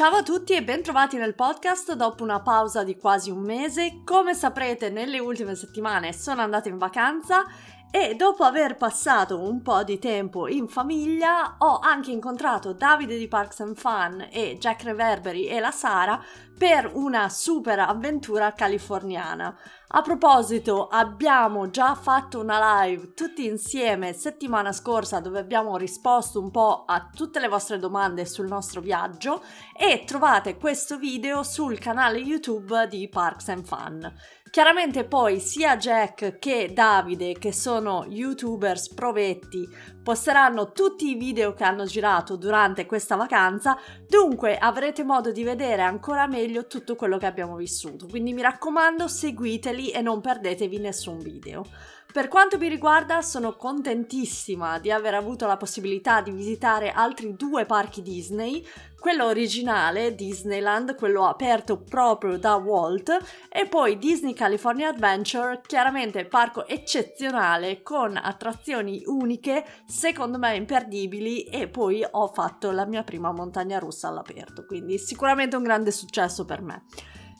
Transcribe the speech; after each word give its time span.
Ciao 0.00 0.14
a 0.14 0.22
tutti 0.22 0.54
e 0.54 0.64
bentrovati 0.64 1.18
nel 1.18 1.34
podcast 1.34 1.92
dopo 1.92 2.22
una 2.22 2.40
pausa 2.40 2.82
di 2.84 2.96
quasi 2.96 3.28
un 3.28 3.40
mese. 3.40 4.00
Come 4.02 4.32
saprete, 4.32 4.88
nelle 4.88 5.18
ultime 5.18 5.54
settimane 5.54 6.14
sono 6.14 6.40
andata 6.40 6.70
in 6.70 6.78
vacanza 6.78 7.44
e 7.90 8.14
dopo 8.14 8.44
aver 8.44 8.76
passato 8.76 9.40
un 9.40 9.62
po' 9.62 9.82
di 9.82 9.98
tempo 9.98 10.46
in 10.46 10.68
famiglia 10.68 11.56
ho 11.58 11.80
anche 11.80 12.12
incontrato 12.12 12.72
Davide 12.72 13.18
di 13.18 13.26
Parks 13.26 13.60
and 13.60 13.76
Fun 13.76 14.28
e 14.30 14.56
Jack 14.58 14.84
Reverberi 14.84 15.46
e 15.46 15.58
la 15.58 15.72
Sara 15.72 16.22
per 16.56 16.90
una 16.94 17.28
super 17.30 17.78
avventura 17.78 18.52
californiana. 18.52 19.56
A 19.92 20.02
proposito, 20.02 20.88
abbiamo 20.88 21.70
già 21.70 21.94
fatto 21.94 22.38
una 22.38 22.84
live 22.84 23.14
tutti 23.14 23.46
insieme 23.46 24.12
settimana 24.12 24.70
scorsa 24.70 25.20
dove 25.20 25.40
abbiamo 25.40 25.76
risposto 25.76 26.38
un 26.38 26.50
po' 26.50 26.84
a 26.86 27.08
tutte 27.12 27.40
le 27.40 27.48
vostre 27.48 27.78
domande 27.78 28.24
sul 28.26 28.46
nostro 28.46 28.80
viaggio 28.82 29.42
e 29.76 30.04
trovate 30.06 30.58
questo 30.58 30.98
video 30.98 31.42
sul 31.42 31.78
canale 31.78 32.18
YouTube 32.18 32.86
di 32.88 33.08
Parks 33.08 33.48
and 33.48 33.64
Fun. 33.64 34.12
Chiaramente 34.50 35.04
poi 35.04 35.38
sia 35.38 35.76
Jack 35.76 36.40
che 36.40 36.72
Davide, 36.72 37.34
che 37.38 37.52
sono 37.52 38.04
youtubers 38.08 38.92
provetti, 38.92 39.64
posteranno 40.02 40.72
tutti 40.72 41.08
i 41.08 41.14
video 41.14 41.54
che 41.54 41.62
hanno 41.62 41.84
girato 41.84 42.34
durante 42.34 42.84
questa 42.84 43.14
vacanza, 43.14 43.78
dunque 44.08 44.58
avrete 44.58 45.04
modo 45.04 45.30
di 45.30 45.44
vedere 45.44 45.82
ancora 45.82 46.26
meglio 46.26 46.66
tutto 46.66 46.96
quello 46.96 47.16
che 47.16 47.26
abbiamo 47.26 47.54
vissuto. 47.54 48.08
Quindi 48.08 48.32
mi 48.32 48.42
raccomando, 48.42 49.06
seguiteli 49.06 49.90
e 49.90 50.00
non 50.00 50.20
perdetevi 50.20 50.78
nessun 50.78 51.18
video. 51.18 51.64
Per 52.12 52.26
quanto 52.26 52.58
mi 52.58 52.68
riguarda, 52.68 53.22
sono 53.22 53.54
contentissima 53.54 54.80
di 54.80 54.90
aver 54.90 55.14
avuto 55.14 55.46
la 55.46 55.56
possibilità 55.56 56.20
di 56.20 56.32
visitare 56.32 56.90
altri 56.90 57.36
due 57.36 57.66
parchi 57.66 58.02
Disney, 58.02 58.66
quello 58.98 59.26
originale 59.26 60.16
Disneyland, 60.16 60.96
quello 60.96 61.28
aperto 61.28 61.78
proprio 61.78 62.36
da 62.36 62.56
Walt, 62.56 63.16
e 63.48 63.66
poi 63.66 63.96
Disney 63.96 64.34
California 64.34 64.88
Adventure, 64.88 65.60
chiaramente 65.64 66.24
parco 66.24 66.66
eccezionale 66.66 67.82
con 67.82 68.16
attrazioni 68.16 69.02
uniche, 69.06 69.64
secondo 69.86 70.36
me 70.36 70.56
imperdibili, 70.56 71.44
e 71.44 71.68
poi 71.68 72.04
ho 72.10 72.26
fatto 72.26 72.72
la 72.72 72.86
mia 72.86 73.04
prima 73.04 73.30
montagna 73.30 73.78
russa 73.78 74.08
all'aperto, 74.08 74.66
quindi 74.66 74.98
sicuramente 74.98 75.54
un 75.54 75.62
grande 75.62 75.92
successo 75.92 76.44
per 76.44 76.60
me. 76.60 76.82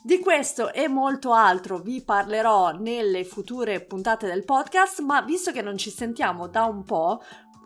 Di 0.03 0.17
questo 0.17 0.73
e 0.73 0.87
molto 0.87 1.31
altro 1.31 1.77
vi 1.77 2.01
parlerò 2.01 2.71
nelle 2.71 3.23
future 3.23 3.81
puntate 3.81 4.25
del 4.25 4.43
podcast, 4.43 5.01
ma 5.01 5.21
visto 5.21 5.51
che 5.51 5.61
non 5.61 5.77
ci 5.77 5.91
sentiamo 5.91 6.47
da 6.47 6.63
un 6.63 6.83
po', 6.83 7.21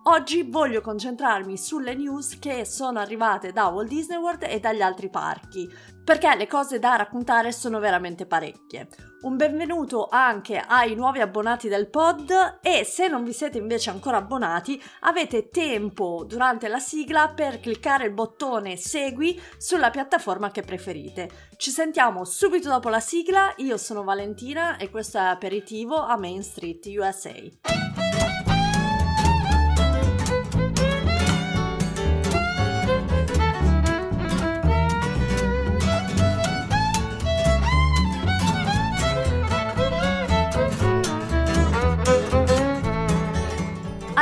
oggi 0.07 0.43
voglio 0.43 0.81
concentrarmi 0.81 1.57
sulle 1.57 1.95
news 1.95 2.37
che 2.39 2.65
sono 2.65 2.99
arrivate 2.99 3.51
da 3.51 3.67
Walt 3.67 3.87
Disney 3.87 4.17
World 4.17 4.43
e 4.43 4.59
dagli 4.59 4.81
altri 4.81 5.09
parchi, 5.09 5.69
perché 6.03 6.35
le 6.35 6.47
cose 6.47 6.77
da 6.79 6.95
raccontare 6.95 7.51
sono 7.51 7.79
veramente 7.79 8.25
parecchie. 8.25 8.87
Un 9.21 9.37
benvenuto 9.37 10.07
anche 10.09 10.57
ai 10.59 10.93
nuovi 10.93 11.19
abbonati 11.19 11.67
del 11.67 11.89
pod 11.89 12.59
e 12.61 12.83
se 12.83 13.07
non 13.07 13.23
vi 13.23 13.33
siete 13.33 13.57
invece 13.57 13.89
ancora 13.89 14.17
abbonati 14.17 14.79
avete 14.99 15.49
tempo 15.49 16.23
durante 16.27 16.67
la 16.67 16.77
sigla 16.79 17.29
per 17.29 17.59
cliccare 17.59 18.05
il 18.05 18.13
bottone 18.13 18.77
segui 18.77 19.41
sulla 19.57 19.89
piattaforma 19.89 20.51
che 20.51 20.61
preferite. 20.61 21.29
Ci 21.57 21.71
sentiamo 21.71 22.23
subito 22.25 22.69
dopo 22.69 22.89
la 22.89 22.99
sigla, 22.99 23.53
io 23.57 23.77
sono 23.77 24.03
Valentina 24.03 24.77
e 24.77 24.91
questo 24.91 25.17
è 25.17 25.21
Aperitivo 25.21 25.95
a 25.95 26.15
Main 26.17 26.43
Street 26.43 26.85
USA. 26.85 27.94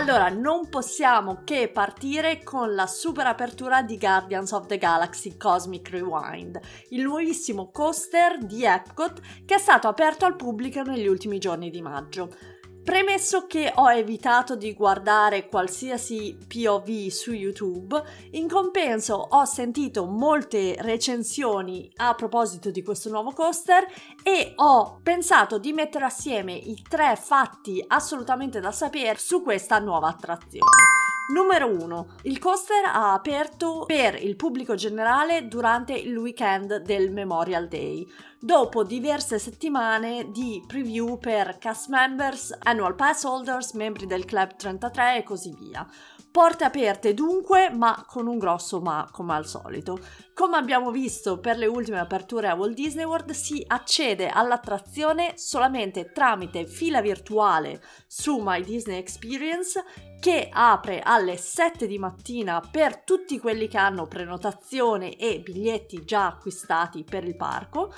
Allora, 0.04 0.28
non 0.28 0.68
possiamo 0.68 1.44
che 1.46 1.70
partire 1.70 2.44
con 2.44 2.76
la 2.76 2.88
super 2.88 3.26
apertura 3.26 3.84
di 3.84 3.98
Guardians 3.98 4.52
of 4.52 4.66
the 4.66 4.78
Galaxy 4.78 5.38
Cosmic 5.38 5.92
Rewind, 5.92 6.60
il 6.90 7.04
nuovissimo 7.04 7.72
coaster 7.72 8.38
di 8.40 8.66
Epcot 8.66 9.22
che 9.46 9.56
è 9.56 9.58
stato 9.58 9.88
aperto 9.88 10.26
al 10.26 10.36
pubblico 10.36 10.82
negli 10.82 11.08
ultimi 11.08 11.40
giorni 11.40 11.70
di 11.70 11.82
maggio. 11.82 12.36
Premesso 12.84 13.48
che 13.48 13.72
ho 13.74 13.90
evitato 13.92 14.58
di 14.58 14.74
guardare 14.74 15.48
qualsiasi 15.48 16.38
POV 16.46 17.08
su 17.08 17.32
YouTube, 17.32 18.02
in 18.32 18.50
compenso 18.50 19.16
ho 19.16 19.46
sentito 19.46 20.06
molte 20.06 20.76
recensioni 20.80 21.90
a 21.98 22.14
proposito 22.14 22.72
di 22.72 22.84
questo 22.84 23.10
nuovo 23.10 23.32
coaster 23.32 23.86
e 24.22 24.52
ho 24.58 25.00
pensato 25.02 25.58
di 25.60 25.72
mettere 25.72 26.06
assieme 26.06 26.54
i 26.54 26.84
tre 26.88 27.16
fatti 27.16 27.84
assolutamente 27.88 28.60
da 28.60 28.72
sapere 28.72 29.18
su 29.18 29.42
questa 29.42 29.80
nuova 29.80 30.10
attrazione. 30.10 31.03
Numero 31.26 31.68
1. 31.68 32.08
Il 32.24 32.38
coaster 32.38 32.84
ha 32.84 33.14
aperto 33.14 33.86
per 33.88 34.22
il 34.22 34.36
pubblico 34.36 34.76
generale 34.76 35.48
durante 35.48 35.94
il 35.94 36.18
weekend 36.18 36.82
del 36.82 37.14
Memorial 37.14 37.70
Day, 37.70 38.06
dopo 38.38 38.84
diverse 38.84 39.40
settimane 39.40 40.32
di 40.32 40.62
preview 40.68 41.18
per 41.18 41.60
cast 41.60 41.88
members, 41.88 42.54
annual 42.64 42.96
pass 42.96 43.24
holders, 43.24 43.72
membri 43.72 44.06
del 44.06 44.26
club 44.26 44.58
33 44.58 45.20
e 45.20 45.24
così 45.24 45.56
via. 45.58 45.88
Porte 46.34 46.64
aperte 46.64 47.14
dunque, 47.14 47.70
ma 47.70 48.06
con 48.08 48.26
un 48.26 48.40
grosso 48.40 48.82
ma 48.82 49.08
come 49.12 49.36
al 49.36 49.46
solito. 49.46 50.00
Come 50.34 50.58
abbiamo 50.58 50.90
visto 50.90 51.38
per 51.40 51.58
le 51.58 51.68
ultime 51.68 52.00
aperture 52.00 52.48
a 52.48 52.56
Walt 52.56 52.74
Disney 52.74 53.06
World, 53.06 53.30
si 53.34 53.64
accede 53.68 54.30
all'attrazione 54.30 55.34
solamente 55.38 56.12
tramite 56.12 56.66
fila 56.66 57.02
virtuale 57.02 57.84
su 58.08 58.40
My 58.42 58.64
Disney 58.64 58.98
Experience 58.98 59.86
che 60.20 60.50
apre 60.52 61.02
alle 61.02 61.38
7 61.38 61.86
di 61.86 62.00
mattina 62.00 62.62
per 62.62 63.04
tutti 63.04 63.38
quelli 63.38 63.68
che 63.68 63.78
hanno 63.78 64.08
prenotazione 64.08 65.16
e 65.18 65.40
biglietti 65.40 66.04
già 66.04 66.26
acquistati 66.26 67.04
per 67.04 67.26
il 67.26 67.36
parco 67.36 67.94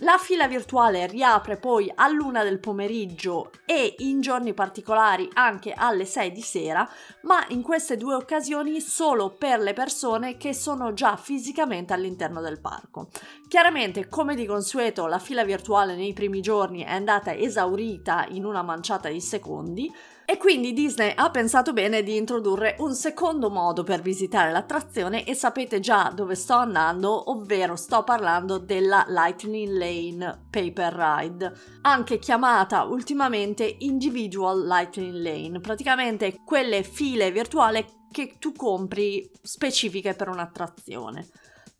la 0.00 0.16
fila 0.18 0.46
virtuale 0.46 1.06
riapre 1.06 1.56
poi 1.56 1.90
all'una 1.94 2.42
del 2.42 2.58
pomeriggio 2.58 3.50
e 3.66 3.96
in 3.98 4.20
giorni 4.20 4.54
particolari 4.54 5.28
anche 5.34 5.72
alle 5.72 6.04
6 6.04 6.32
di 6.32 6.40
sera, 6.40 6.88
ma 7.22 7.44
in 7.48 7.62
queste 7.62 7.96
due 7.96 8.14
occasioni 8.14 8.80
solo 8.80 9.30
per 9.30 9.60
le 9.60 9.72
persone 9.72 10.36
che 10.36 10.54
sono 10.54 10.94
già 10.94 11.16
fisicamente 11.16 11.92
all'interno 11.92 12.40
del 12.40 12.60
parco. 12.60 13.08
Chiaramente, 13.46 14.08
come 14.08 14.34
di 14.34 14.46
consueto, 14.46 15.06
la 15.06 15.18
fila 15.18 15.44
virtuale 15.44 15.94
nei 15.96 16.12
primi 16.12 16.40
giorni 16.40 16.82
è 16.82 16.92
andata 16.92 17.34
esaurita 17.34 18.26
in 18.30 18.44
una 18.44 18.62
manciata 18.62 19.08
di 19.08 19.20
secondi, 19.20 19.92
e 20.30 20.36
quindi 20.36 20.72
Disney 20.72 21.12
ha 21.16 21.28
pensato 21.28 21.72
bene 21.72 22.04
di 22.04 22.14
introdurre 22.14 22.76
un 22.78 22.94
secondo 22.94 23.50
modo 23.50 23.82
per 23.82 24.00
visitare 24.00 24.52
l'attrazione 24.52 25.24
e 25.24 25.34
sapete 25.34 25.80
già 25.80 26.12
dove 26.14 26.36
sto 26.36 26.54
andando, 26.54 27.32
ovvero 27.32 27.74
sto 27.74 28.04
parlando 28.04 28.58
della 28.58 29.04
Lightning 29.08 29.68
Lane 29.76 30.46
Paper 30.48 30.92
Ride, 30.94 31.52
anche 31.80 32.20
chiamata 32.20 32.84
ultimamente 32.84 33.74
Individual 33.80 34.64
Lightning 34.64 35.16
Lane, 35.16 35.58
praticamente 35.58 36.38
quelle 36.44 36.84
file 36.84 37.32
virtuali 37.32 37.84
che 38.12 38.36
tu 38.38 38.52
compri 38.52 39.28
specifiche 39.42 40.14
per 40.14 40.28
un'attrazione. 40.28 41.26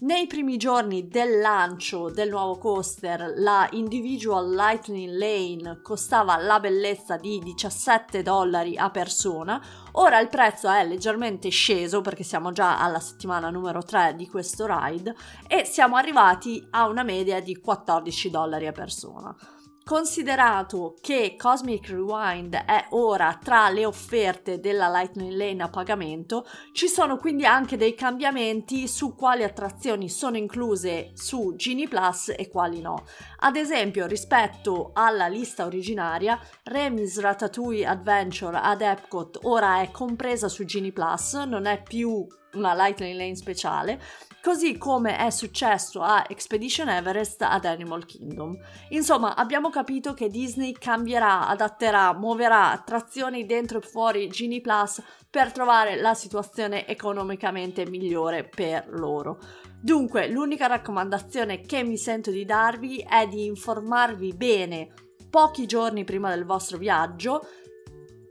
Nei 0.03 0.27
primi 0.27 0.57
giorni 0.57 1.09
del 1.09 1.41
lancio 1.41 2.09
del 2.09 2.31
nuovo 2.31 2.57
coaster, 2.57 3.35
la 3.37 3.69
Individual 3.73 4.51
Lightning 4.51 5.11
Lane 5.11 5.83
costava 5.83 6.39
la 6.39 6.59
bellezza 6.59 7.19
di 7.19 7.39
17 7.39 8.23
dollari 8.23 8.79
a 8.79 8.89
persona. 8.89 9.63
Ora 9.93 10.19
il 10.19 10.29
prezzo 10.29 10.71
è 10.71 10.87
leggermente 10.87 11.51
sceso 11.51 12.01
perché 12.01 12.23
siamo 12.23 12.51
già 12.51 12.81
alla 12.81 12.99
settimana 12.99 13.51
numero 13.51 13.83
3 13.83 14.15
di 14.17 14.27
questo 14.27 14.65
ride 14.67 15.15
e 15.47 15.67
siamo 15.67 15.97
arrivati 15.97 16.67
a 16.71 16.89
una 16.89 17.03
media 17.03 17.43
di 17.43 17.61
14 17.61 18.31
dollari 18.31 18.69
a 18.69 18.73
persona. 18.73 19.37
Considerato 19.85 20.95
che 21.01 21.35
Cosmic 21.37 21.89
Rewind 21.89 22.55
è 22.55 22.87
ora 22.91 23.37
tra 23.43 23.71
le 23.71 23.85
offerte 23.85 24.61
della 24.61 24.89
Lightning 24.89 25.33
Lane 25.33 25.63
a 25.65 25.69
pagamento, 25.69 26.47
ci 26.73 26.87
sono 26.87 27.17
quindi 27.17 27.45
anche 27.45 27.77
dei 27.77 27.95
cambiamenti 27.95 28.87
su 28.87 29.17
quali 29.17 29.43
attrazioni 29.43 30.09
sono 30.09 30.37
incluse 30.37 31.11
su 31.15 31.55
Genie 31.57 31.89
Plus 31.89 32.33
e 32.37 32.49
quali 32.49 32.81
no. 32.81 33.05
Ad 33.39 33.57
esempio, 33.57 34.07
rispetto 34.07 34.91
alla 34.95 35.27
lista 35.27 35.65
originaria, 35.65 36.39
Remy's 36.65 37.19
Ratatouille 37.19 37.87
Adventure 37.87 38.59
ad 38.63 38.83
Epcot 38.83 39.41
ora 39.43 39.81
è 39.81 39.91
compresa 39.91 40.49
su 40.49 40.65
Genie 40.65 40.93
Plus, 40.93 41.35
non 41.35 41.67
è 41.67 41.83
più 41.83 42.25
una 42.53 42.75
Lightning 42.75 43.17
Lane 43.17 43.37
speciale 43.37 44.01
così 44.43 44.79
come 44.79 45.17
è 45.19 45.31
successo 45.31 46.01
a 46.01 46.25
Expedition 46.29 46.89
Everest 46.89 47.43
ad 47.43 47.65
Animal 47.65 48.07
Kingdom. 48.07 48.59
Insomma, 48.91 49.37
abbiamo 49.37 49.71
capito 49.71 50.15
che 50.15 50.29
Disney 50.29 50.73
cambierà, 50.73 51.47
adatterà, 51.47 52.15
muoverà 52.15 52.71
attrazioni 52.71 53.47
dentro 53.47 53.79
e 53.79 53.83
fuori 53.83 54.29
Genie 54.29 54.61
Plus 54.61 55.03
per 55.29 55.53
trovare 55.53 56.01
la 56.01 56.15
situazione 56.15 56.87
economicamente 56.87 57.89
migliore 57.89 58.45
per 58.45 58.89
loro. 58.89 59.39
Dunque, 59.81 60.29
l'unica 60.29 60.67
raccomandazione 60.67 61.61
che 61.61 61.85
mi 61.85 61.97
sento 61.97 62.31
di 62.31 62.45
darvi 62.45 62.99
è 63.09 63.27
di 63.27 63.45
informarvi 63.47 64.35
bene 64.35 64.89
pochi 65.31 65.65
giorni 65.65 66.03
prima 66.05 66.29
del 66.35 66.45
vostro 66.45 66.77
viaggio 66.77 67.47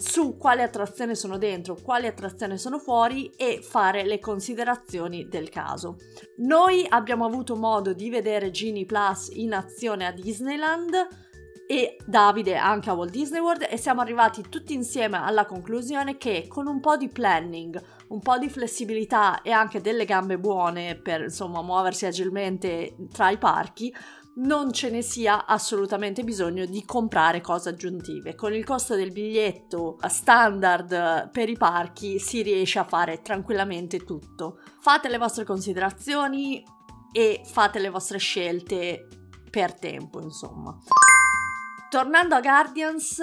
su 0.02 0.38
quali 0.38 0.62
attrazioni 0.62 1.14
sono 1.14 1.38
dentro, 1.38 1.76
quali 1.76 2.08
attrazioni 2.08 2.58
sono 2.58 2.80
fuori 2.80 3.30
e 3.36 3.60
fare 3.62 4.06
le 4.06 4.20
considerazioni 4.20 5.28
del 5.28 5.50
caso. 5.50 5.98
Noi 6.38 6.86
abbiamo 6.88 7.26
avuto 7.26 7.58
modo 7.58 7.92
di 7.92 8.10
vedere 8.10 8.50
Genie 8.50 8.86
Plus 8.86 9.28
in 9.34 9.54
azione 9.54 10.06
a 10.06 10.14
Disneyland 10.14 11.08
e 11.68 11.98
Davide 12.06 12.56
anche 12.56 12.90
a 12.90 12.94
Walt 12.94 13.12
Disney 13.12 13.42
World 13.42 13.68
e 13.70 13.78
siamo 13.78 14.00
arrivati 14.00 14.42
tutti 14.48 14.74
insieme 14.74 15.22
alla 15.22 15.46
conclusione 15.46 16.18
che 16.18 16.46
con 16.48 16.66
un 16.66 16.80
po' 16.80 16.96
di 16.96 17.10
planning, 17.10 17.80
un 18.08 18.22
po' 18.22 18.38
di 18.38 18.50
flessibilità 18.50 19.42
e 19.42 19.52
anche 19.52 19.82
delle 19.82 20.06
gambe 20.06 20.40
buone 20.40 20.96
per 20.96 21.24
insomma 21.24 21.62
muoversi 21.62 22.06
agilmente 22.06 22.96
tra 23.12 23.30
i 23.30 23.38
parchi 23.38 23.94
non 24.36 24.72
ce 24.72 24.90
ne 24.90 25.02
sia 25.02 25.46
assolutamente 25.46 26.24
bisogno 26.24 26.66
di 26.66 26.86
comprare 26.86 27.42
cose 27.42 27.70
aggiuntive. 27.70 28.36
Con 28.36 28.54
il 28.54 28.64
costo 28.64 28.96
del 28.96 29.12
biglietto 29.12 29.98
standard 30.08 31.30
per 31.32 31.50
i 31.50 31.58
parchi 31.58 32.20
si 32.20 32.42
riesce 32.42 32.80
a 32.80 32.84
fare 32.84 33.22
tranquillamente 33.22 34.00
tutto. 34.00 34.60
Fate 34.80 35.10
le 35.10 35.18
vostre 35.18 35.44
considerazioni 35.44 36.64
e 37.12 37.42
fate 37.44 37.80
le 37.80 37.90
vostre 37.90 38.18
scelte 38.18 39.08
per 39.50 39.74
tempo, 39.74 40.22
insomma. 40.22 40.78
Tornando 41.90 42.36
a 42.36 42.40
Guardians, 42.40 43.20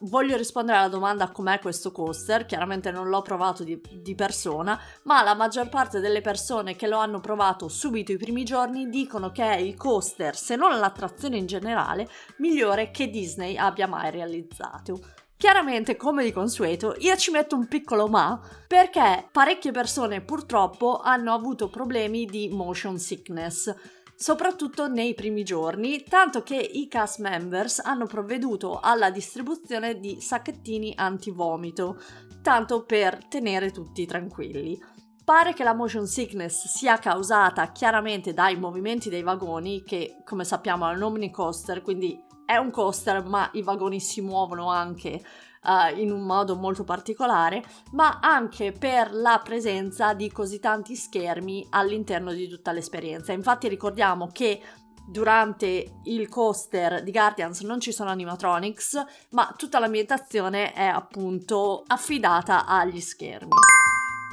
voglio 0.00 0.36
rispondere 0.36 0.78
alla 0.78 0.88
domanda 0.88 1.30
com'è 1.30 1.60
questo 1.60 1.92
coaster. 1.92 2.46
Chiaramente 2.46 2.90
non 2.90 3.08
l'ho 3.08 3.22
provato 3.22 3.62
di, 3.62 3.80
di, 4.02 4.16
persona, 4.16 4.76
ma 5.04 5.22
la 5.22 5.36
maggior 5.36 5.68
parte 5.68 6.00
delle 6.00 6.20
persone 6.20 6.74
che 6.74 6.88
lo 6.88 6.98
hanno 6.98 7.20
provato 7.20 7.68
subito 7.68 8.10
i 8.10 8.16
primi 8.16 8.42
giorni 8.42 8.88
dicono 8.88 9.30
che 9.30 9.44
è 9.44 9.58
il 9.58 9.76
coaster, 9.76 10.34
se 10.34 10.56
non 10.56 10.76
l'attrazione 10.80 11.36
in 11.36 11.46
generale, 11.46 12.08
migliore 12.38 12.90
che 12.90 13.08
Disney 13.08 13.56
abbia 13.56 13.86
mai 13.86 14.10
realizzato. 14.10 14.98
Chiaramente, 15.36 15.96
come 15.96 16.24
di 16.24 16.32
consueto, 16.32 16.96
io 16.98 17.16
ci 17.16 17.30
metto 17.30 17.54
un 17.54 17.68
piccolo 17.68 18.08
ma 18.08 18.40
perché 18.66 19.28
parecchie 19.30 19.70
persone 19.70 20.20
purtroppo 20.22 20.98
hanno 20.98 21.32
avuto 21.32 21.68
problemi 21.68 22.24
di 22.24 22.48
motion 22.48 22.98
sickness 22.98 23.72
soprattutto 24.18 24.88
nei 24.88 25.14
primi 25.14 25.44
giorni, 25.44 26.02
tanto 26.02 26.42
che 26.42 26.56
i 26.56 26.88
cast 26.88 27.20
members 27.20 27.78
hanno 27.78 28.06
provveduto 28.06 28.80
alla 28.80 29.10
distribuzione 29.10 30.00
di 30.00 30.20
sacchettini 30.20 30.92
antivomito, 30.96 32.02
tanto 32.42 32.84
per 32.84 33.24
tenere 33.28 33.70
tutti 33.70 34.04
tranquilli. 34.06 34.76
Pare 35.24 35.54
che 35.54 35.62
la 35.62 35.72
motion 35.72 36.08
sickness 36.08 36.66
sia 36.66 36.98
causata 36.98 37.70
chiaramente 37.70 38.34
dai 38.34 38.58
movimenti 38.58 39.08
dei 39.08 39.22
vagoni, 39.22 39.84
che 39.84 40.16
come 40.24 40.42
sappiamo 40.42 40.88
è 40.88 40.94
un 40.94 41.02
omnicoaster, 41.02 41.80
quindi 41.82 42.20
è 42.44 42.56
un 42.56 42.72
coaster, 42.72 43.24
ma 43.24 43.48
i 43.52 43.62
vagoni 43.62 44.00
si 44.00 44.20
muovono 44.20 44.68
anche 44.68 45.22
uh, 45.62 45.98
in 45.98 46.12
un 46.12 46.22
modo 46.22 46.56
molto 46.56 46.84
particolare, 46.84 47.62
ma 47.92 48.18
anche 48.20 48.72
per 48.72 49.12
la 49.12 49.40
presenza 49.42 50.14
di 50.14 50.30
così 50.30 50.60
tanti 50.60 50.94
schermi 50.94 51.66
all'interno 51.70 52.32
di 52.32 52.48
tutta 52.48 52.72
l'esperienza. 52.72 53.32
Infatti 53.32 53.68
ricordiamo 53.68 54.28
che 54.32 54.60
durante 55.08 56.00
il 56.04 56.28
coaster 56.28 57.02
di 57.02 57.10
Guardians 57.10 57.60
non 57.62 57.80
ci 57.80 57.92
sono 57.92 58.10
animatronics, 58.10 59.04
ma 59.30 59.54
tutta 59.56 59.78
l'ambientazione 59.78 60.72
è 60.74 60.84
appunto 60.84 61.82
affidata 61.86 62.66
agli 62.66 63.00
schermi. 63.00 63.52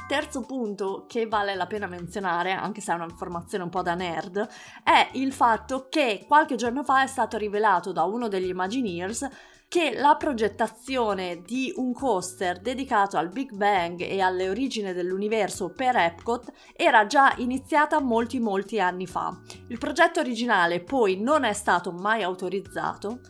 Terzo 0.06 0.42
punto 0.42 1.06
che 1.08 1.26
vale 1.26 1.56
la 1.56 1.66
pena 1.66 1.88
menzionare, 1.88 2.52
anche 2.52 2.80
se 2.80 2.92
è 2.92 2.94
un'informazione 2.94 3.64
un 3.64 3.70
po' 3.70 3.82
da 3.82 3.94
nerd, 3.94 4.46
è 4.84 5.08
il 5.14 5.32
fatto 5.32 5.88
che 5.88 6.24
qualche 6.28 6.54
giorno 6.54 6.84
fa 6.84 7.02
è 7.02 7.08
stato 7.08 7.36
rivelato 7.36 7.90
da 7.90 8.04
uno 8.04 8.28
degli 8.28 8.48
Imagineers 8.48 9.28
che 9.76 9.92
la 9.94 10.16
progettazione 10.16 11.42
di 11.42 11.70
un 11.76 11.92
coaster 11.92 12.60
dedicato 12.60 13.18
al 13.18 13.28
Big 13.28 13.52
Bang 13.52 14.00
e 14.00 14.20
alle 14.20 14.48
origini 14.48 14.94
dell'universo 14.94 15.68
per 15.68 15.96
Epcot 15.96 16.50
era 16.74 17.04
già 17.04 17.34
iniziata 17.36 18.00
molti 18.00 18.38
molti 18.38 18.80
anni 18.80 19.06
fa. 19.06 19.38
Il 19.68 19.76
progetto 19.76 20.18
originale 20.18 20.80
poi 20.80 21.20
non 21.20 21.44
è 21.44 21.52
stato 21.52 21.92
mai 21.92 22.22
autorizzato, 22.22 23.20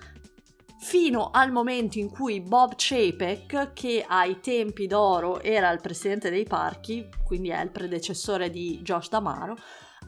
fino 0.79 1.31
al 1.33 1.51
momento 1.51 1.99
in 1.99 2.09
cui 2.09 2.41
Bob 2.41 2.75
Chapek, 2.77 3.73
che 3.73 4.05
ai 4.07 4.39
tempi 4.39 4.87
d'oro 4.87 5.41
era 5.41 5.73
il 5.73 5.81
presidente 5.81 6.31
dei 6.31 6.45
parchi, 6.45 7.09
quindi 7.25 7.49
è 7.49 7.61
il 7.61 7.73
predecessore 7.73 8.51
di 8.51 8.83
Josh 8.83 9.09
Damaro, 9.09 9.57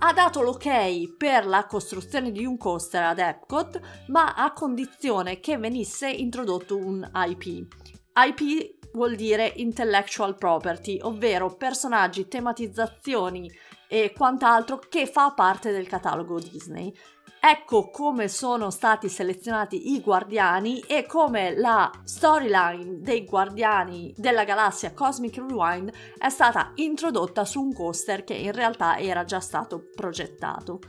ha 0.00 0.12
dato 0.12 0.42
l'ok 0.42 1.16
per 1.16 1.46
la 1.46 1.66
costruzione 1.66 2.30
di 2.30 2.44
un 2.44 2.56
coaster 2.56 3.02
ad 3.02 3.18
Epcot, 3.18 3.80
ma 4.08 4.34
a 4.34 4.52
condizione 4.52 5.40
che 5.40 5.58
venisse 5.58 6.08
introdotto 6.08 6.76
un 6.76 7.08
IP. 7.12 7.66
IP 8.14 8.76
vuol 8.92 9.16
dire 9.16 9.52
intellectual 9.56 10.36
property, 10.36 10.98
ovvero 11.02 11.56
personaggi, 11.56 12.28
tematizzazioni 12.28 13.50
e 13.88 14.12
quant'altro 14.16 14.78
che 14.88 15.06
fa 15.06 15.32
parte 15.32 15.72
del 15.72 15.88
catalogo 15.88 16.38
Disney. 16.38 16.94
Ecco 17.40 17.90
come 17.90 18.26
sono 18.26 18.70
stati 18.70 19.08
selezionati 19.08 19.92
i 19.94 20.00
guardiani 20.00 20.80
e 20.80 21.06
come 21.06 21.56
la 21.56 21.88
storyline 22.02 23.00
dei 23.00 23.24
guardiani 23.24 24.12
della 24.16 24.42
galassia 24.42 24.92
Cosmic 24.92 25.36
Rewind 25.36 25.92
è 26.18 26.28
stata 26.30 26.72
introdotta 26.74 27.44
su 27.44 27.62
un 27.62 27.72
coaster 27.72 28.24
che 28.24 28.34
in 28.34 28.50
realtà 28.50 28.98
era 28.98 29.24
già 29.24 29.38
stato 29.38 29.88
progettato. 29.94 30.80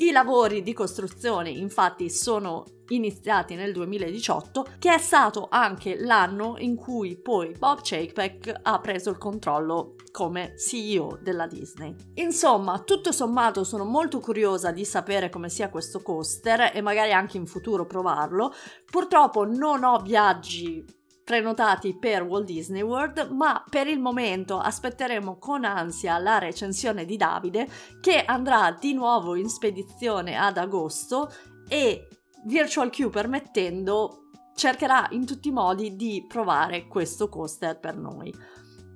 I 0.00 0.12
lavori 0.12 0.62
di 0.62 0.72
costruzione 0.72 1.50
infatti 1.50 2.08
sono 2.08 2.64
iniziati 2.90 3.56
nel 3.56 3.72
2018, 3.72 4.66
che 4.78 4.94
è 4.94 4.98
stato 4.98 5.48
anche 5.50 5.96
l'anno 5.98 6.54
in 6.58 6.76
cui 6.76 7.20
poi 7.20 7.52
Bob 7.58 7.80
Chapek 7.82 8.60
ha 8.62 8.78
preso 8.78 9.10
il 9.10 9.18
controllo 9.18 9.96
come 10.12 10.54
CEO 10.56 11.18
della 11.20 11.48
Disney. 11.48 11.96
Insomma, 12.14 12.78
tutto 12.78 13.10
sommato 13.10 13.64
sono 13.64 13.84
molto 13.84 14.20
curiosa 14.20 14.70
di 14.70 14.84
sapere 14.84 15.30
come 15.30 15.48
sia 15.48 15.68
questo 15.68 16.00
coaster 16.00 16.70
e 16.72 16.80
magari 16.80 17.12
anche 17.12 17.36
in 17.36 17.46
futuro 17.46 17.84
provarlo. 17.84 18.52
Purtroppo 18.88 19.44
non 19.44 19.82
ho 19.82 19.98
viaggi 19.98 20.84
prenotati 21.28 21.94
per 21.94 22.22
Walt 22.22 22.46
Disney 22.46 22.80
World, 22.80 23.28
ma 23.32 23.62
per 23.68 23.86
il 23.86 24.00
momento 24.00 24.58
aspetteremo 24.58 25.36
con 25.36 25.62
ansia 25.62 26.16
la 26.16 26.38
recensione 26.38 27.04
di 27.04 27.18
Davide 27.18 27.68
che 28.00 28.24
andrà 28.24 28.74
di 28.80 28.94
nuovo 28.94 29.34
in 29.34 29.50
spedizione 29.50 30.38
ad 30.38 30.56
agosto 30.56 31.30
e 31.68 32.08
Virtual 32.46 32.88
Q 32.88 33.10
permettendo 33.10 34.30
cercherà 34.54 35.06
in 35.10 35.26
tutti 35.26 35.48
i 35.48 35.52
modi 35.52 35.96
di 35.96 36.24
provare 36.26 36.86
questo 36.86 37.28
coaster 37.28 37.78
per 37.78 37.98
noi. 37.98 38.34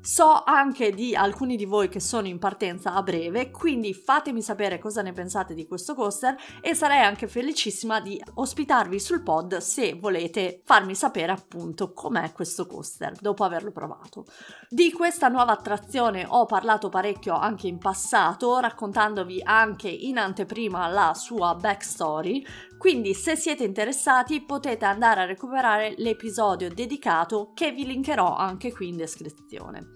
So 0.05 0.43
anche 0.45 0.91
di 0.91 1.15
alcuni 1.15 1.55
di 1.55 1.65
voi 1.65 1.89
che 1.89 2.01
sono 2.01 2.27
in 2.27 2.41
partenza 2.41 2.93
a 2.93 3.05
breve, 3.05 3.53
quindi 3.53 3.95
fatemi 3.95 4.43
sapere 4.43 4.81
cosa 4.81 5.01
ne 5.01 5.13
pensate 5.13 5.55
di 5.55 5.65
questo 5.65 5.95
coaster 5.95 6.37
e 6.61 6.75
sarei 6.75 7.03
anche 7.03 7.29
felicissima 7.29 8.01
di 8.01 8.21
ospitarvi 8.35 8.99
sul 8.99 9.23
pod 9.23 9.59
se 9.59 9.95
volete 9.95 10.61
farmi 10.65 10.97
sapere 10.97 11.31
appunto 11.31 11.93
com'è 11.93 12.33
questo 12.33 12.67
coaster 12.67 13.13
dopo 13.21 13.45
averlo 13.45 13.71
provato. 13.71 14.27
Di 14.69 14.91
questa 14.91 15.29
nuova 15.29 15.53
attrazione 15.53 16.27
ho 16.29 16.47
parlato 16.47 16.89
parecchio 16.89 17.35
anche 17.35 17.69
in 17.69 17.79
passato, 17.79 18.59
raccontandovi 18.59 19.41
anche 19.45 19.89
in 19.89 20.19
anteprima 20.19 20.89
la 20.89 21.15
sua 21.15 21.55
backstory, 21.55 22.45
quindi 22.83 23.15
se 23.15 23.37
siete 23.37 23.63
interessati 23.63 24.41
potete 24.41 24.85
andare 24.87 25.21
a 25.21 25.25
recuperare 25.25 25.95
l'episodio 25.99 26.69
dedicato 26.69 27.53
che 27.55 27.71
vi 27.71 27.87
linkerò 27.87 28.35
anche 28.35 28.73
qui 28.73 28.89
in 28.89 28.97
descrizione. 28.97 29.93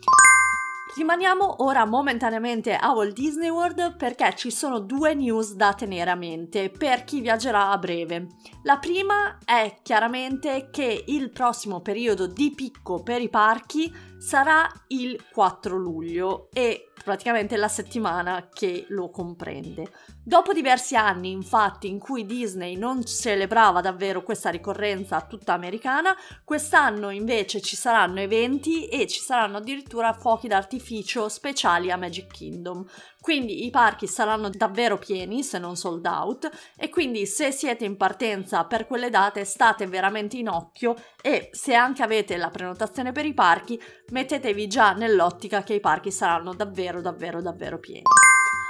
Rimaniamo 0.97 1.65
ora 1.65 1.85
momentaneamente 1.85 2.77
a 2.77 2.93
Walt 2.93 3.13
Disney 3.13 3.49
World 3.49 3.97
perché 3.97 4.33
ci 4.37 4.53
sono 4.53 4.79
due 4.79 5.15
news 5.15 5.55
da 5.55 5.75
tenere 5.75 6.11
a 6.11 6.15
mente 6.15 6.71
per 6.71 7.03
chi 7.03 7.21
viaggerà 7.21 7.71
a 7.71 7.79
breve. 7.79 8.29
La 8.63 8.79
prima 8.79 9.37
è 9.45 9.79
chiaramente 9.83 10.69
che 10.71 11.03
il 11.09 11.31
prossimo 11.31 11.81
periodo 11.81 12.29
di 12.29 12.53
picco 12.55 13.03
per 13.03 13.21
i 13.21 13.29
parchi 13.29 13.93
sarà 14.27 14.69
il 14.89 15.25
4 15.31 15.77
luglio 15.77 16.49
e 16.53 16.91
praticamente 17.05 17.57
la 17.57 17.69
settimana 17.69 18.49
che 18.53 18.87
lo 18.89 19.09
comprende. 19.09 19.93
Dopo 20.21 20.53
diversi 20.53 20.97
anni, 20.97 21.31
infatti, 21.31 21.87
in 21.87 22.01
cui 22.01 22.27
Disney 22.27 22.75
non 22.75 23.05
celebrava 23.05 23.81
davvero 23.81 24.25
questa 24.25 24.51
ricorrenza 24.51 25.21
tutta 25.21 25.53
americana, 25.53 26.17
quest'anno 26.43 27.11
invece 27.11 27.61
ci 27.61 27.77
saranno 27.77 28.19
eventi 28.19 28.89
e 28.89 29.07
ci 29.07 29.21
saranno 29.21 29.59
addirittura 29.59 30.13
fuochi 30.13 30.49
d'artificio 30.49 31.29
speciali 31.29 31.93
a 31.93 31.97
Magic 31.97 32.27
Kingdom. 32.27 32.85
Quindi 33.27 33.67
i 33.67 33.71
parchi 33.71 34.07
saranno 34.07 34.51
davvero 34.51 34.99
pieni, 34.99 35.43
se 35.43 35.59
non 35.59 35.75
sold 35.75 36.07
out, 36.07 36.49
e 36.77 36.89
quindi 36.89 37.27
se 37.27 37.51
siete 37.51 37.85
in 37.85 37.97
partenza 37.97 38.63
per 38.67 38.87
quelle 38.87 39.11
date 39.11 39.45
state 39.45 39.89
veramente 39.89 40.37
in 40.37 40.49
occhio 40.49 40.95
e 41.21 41.49
se 41.51 41.75
anche 41.75 42.05
avete 42.05 42.37
la 42.37 42.51
prenotazione 42.51 43.11
per 43.11 43.27
i 43.27 43.35
parchi, 43.35 43.83
mettetevi 44.13 44.69
già 44.69 44.93
nell'ottica 44.93 45.65
che 45.65 45.75
i 45.75 45.81
parchi 45.81 46.13
saranno 46.13 46.55
davvero 46.55 47.01
davvero 47.01 47.43
davvero 47.43 47.81
pieni. 47.81 48.05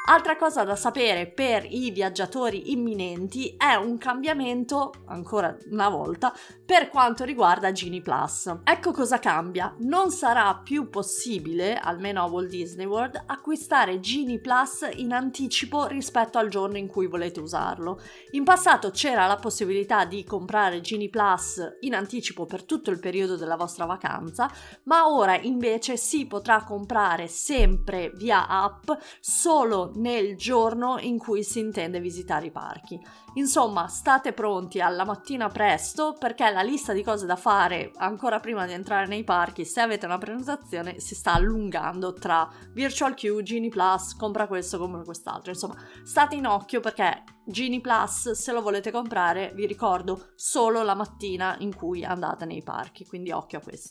Altra 0.08 0.36
cosa 0.36 0.62
da 0.62 0.76
sapere 0.76 1.26
per 1.26 1.66
i 1.68 1.90
viaggiatori 1.90 2.70
imminenti 2.70 3.56
è 3.56 3.74
un 3.74 3.98
cambiamento, 3.98 4.92
ancora 5.06 5.56
una 5.72 5.88
volta, 5.88 6.32
per 6.64 6.88
quanto 6.90 7.24
riguarda 7.24 7.72
Genie 7.72 8.02
Plus. 8.02 8.60
Ecco 8.62 8.92
cosa 8.92 9.18
cambia. 9.18 9.74
Non 9.80 10.12
sarà 10.12 10.60
più 10.62 10.90
possibile, 10.90 11.76
almeno 11.76 12.22
a 12.22 12.26
Walt 12.26 12.48
Disney 12.48 12.86
World, 12.86 13.20
acquistare 13.26 13.98
Genie 13.98 14.38
Plus 14.38 14.88
in 14.94 15.12
anticipo 15.12 15.86
rispetto 15.86 16.38
al 16.38 16.50
giorno 16.50 16.76
in 16.76 16.86
cui 16.86 17.08
volete 17.08 17.40
usarlo. 17.40 18.00
In 18.30 18.44
passato 18.44 18.90
c'era 18.90 19.26
la 19.26 19.36
possibilità 19.36 20.04
di 20.04 20.22
comprare 20.22 20.80
Genie 20.82 21.10
Plus 21.10 21.78
in 21.80 21.96
anticipo 21.96 22.46
per 22.46 22.62
tutto 22.62 22.92
il 22.92 23.00
periodo 23.00 23.34
della 23.34 23.56
vostra 23.56 23.86
vacanza, 23.86 24.48
ma 24.84 25.08
ora 25.08 25.36
invece 25.36 25.96
si 25.96 26.26
potrà 26.26 26.62
comprare 26.62 27.26
sempre 27.26 28.12
via 28.14 28.46
app 28.46 28.88
solo 29.18 29.94
nel 29.96 30.36
giorno 30.36 30.98
in 30.98 31.18
cui 31.18 31.42
si 31.42 31.58
intende 31.58 32.00
visitare 32.00 32.46
i 32.46 32.50
parchi. 32.50 33.00
Insomma, 33.34 33.86
state 33.86 34.32
pronti 34.32 34.80
alla 34.80 35.04
mattina 35.04 35.48
presto 35.48 36.16
perché 36.18 36.50
la 36.50 36.62
lista 36.62 36.92
di 36.92 37.02
cose 37.02 37.26
da 37.26 37.36
fare 37.36 37.92
ancora 37.96 38.40
prima 38.40 38.64
di 38.64 38.72
entrare 38.72 39.06
nei 39.06 39.24
parchi, 39.24 39.64
se 39.64 39.80
avete 39.80 40.06
una 40.06 40.18
prenotazione, 40.18 41.00
si 41.00 41.14
sta 41.14 41.34
allungando 41.34 42.14
tra 42.14 42.48
Virtual 42.72 43.14
Queue, 43.14 43.42
Genie 43.42 43.68
Plus, 43.68 44.16
compra 44.16 44.46
questo, 44.46 44.78
compra 44.78 45.02
quest'altro. 45.02 45.50
Insomma, 45.50 45.76
state 46.02 46.34
in 46.34 46.46
occhio 46.46 46.80
perché 46.80 47.24
Genie 47.44 47.80
Plus, 47.80 48.30
se 48.30 48.52
lo 48.52 48.62
volete 48.62 48.90
comprare, 48.90 49.52
vi 49.54 49.66
ricordo 49.66 50.28
solo 50.34 50.82
la 50.82 50.94
mattina 50.94 51.56
in 51.58 51.74
cui 51.74 52.04
andate 52.04 52.44
nei 52.46 52.62
parchi, 52.62 53.06
quindi 53.06 53.30
occhio 53.32 53.58
a 53.58 53.62
questo. 53.62 53.88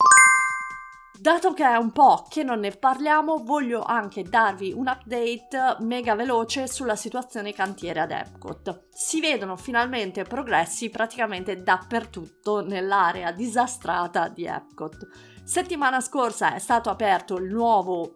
Dato 1.18 1.54
che 1.54 1.64
è 1.64 1.76
un 1.76 1.92
po' 1.92 2.26
che 2.30 2.44
non 2.44 2.60
ne 2.60 2.72
parliamo, 2.72 3.38
voglio 3.38 3.82
anche 3.82 4.22
darvi 4.24 4.74
un 4.74 4.88
update 4.88 5.78
mega 5.80 6.14
veloce 6.14 6.68
sulla 6.68 6.96
situazione 6.96 7.54
cantiere 7.54 8.02
ad 8.02 8.12
Epcot. 8.12 8.88
Si 8.90 9.22
vedono 9.22 9.56
finalmente 9.56 10.24
progressi 10.24 10.90
praticamente 10.90 11.64
dappertutto 11.64 12.64
nell'area 12.66 13.32
disastrata 13.32 14.28
di 14.28 14.46
Epcot. 14.46 15.08
Settimana 15.44 16.02
scorsa 16.02 16.54
è 16.54 16.60
stato 16.60 16.90
aperto 16.90 17.38
il 17.38 17.52
nuovo 17.52 18.16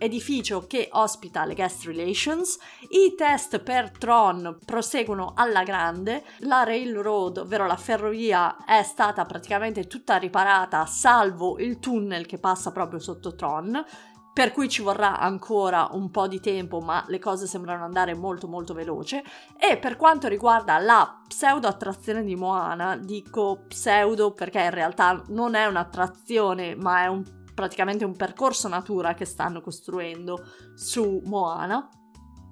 edificio 0.00 0.66
che 0.66 0.88
ospita 0.92 1.44
le 1.44 1.54
guest 1.54 1.84
relations. 1.84 2.58
I 2.88 3.14
test 3.14 3.60
per 3.60 3.90
Tron 3.90 4.58
proseguono 4.64 5.34
alla 5.36 5.62
grande. 5.62 6.24
La 6.38 6.64
railroad, 6.64 7.36
ovvero 7.38 7.66
la 7.66 7.76
ferrovia, 7.76 8.64
è 8.64 8.82
stata 8.82 9.24
praticamente 9.26 9.86
tutta 9.86 10.16
riparata, 10.16 10.86
salvo 10.86 11.58
il 11.58 11.78
tunnel 11.78 12.26
che 12.26 12.38
passa 12.38 12.72
proprio 12.72 12.98
sotto 12.98 13.34
Tron 13.34 13.84
per 14.32 14.52
cui 14.52 14.68
ci 14.68 14.80
vorrà 14.80 15.18
ancora 15.18 15.88
un 15.92 16.10
po' 16.10 16.28
di 16.28 16.40
tempo, 16.40 16.80
ma 16.80 17.04
le 17.08 17.18
cose 17.18 17.46
sembrano 17.46 17.84
andare 17.84 18.14
molto 18.14 18.46
molto 18.46 18.72
veloce. 18.72 19.22
E 19.58 19.76
per 19.76 19.96
quanto 19.96 20.28
riguarda 20.28 20.78
la 20.78 21.20
pseudo 21.26 21.66
attrazione 21.66 22.22
di 22.22 22.36
Moana, 22.36 22.96
dico 22.96 23.64
pseudo 23.68 24.32
perché 24.32 24.60
in 24.60 24.70
realtà 24.70 25.22
non 25.28 25.54
è 25.54 25.66
un'attrazione, 25.66 26.76
ma 26.76 27.02
è 27.02 27.06
un 27.08 27.22
praticamente 27.60 28.06
un 28.06 28.16
percorso 28.16 28.68
natura 28.68 29.12
che 29.12 29.26
stanno 29.26 29.60
costruendo 29.60 30.42
su 30.74 31.20
Moana. 31.26 31.86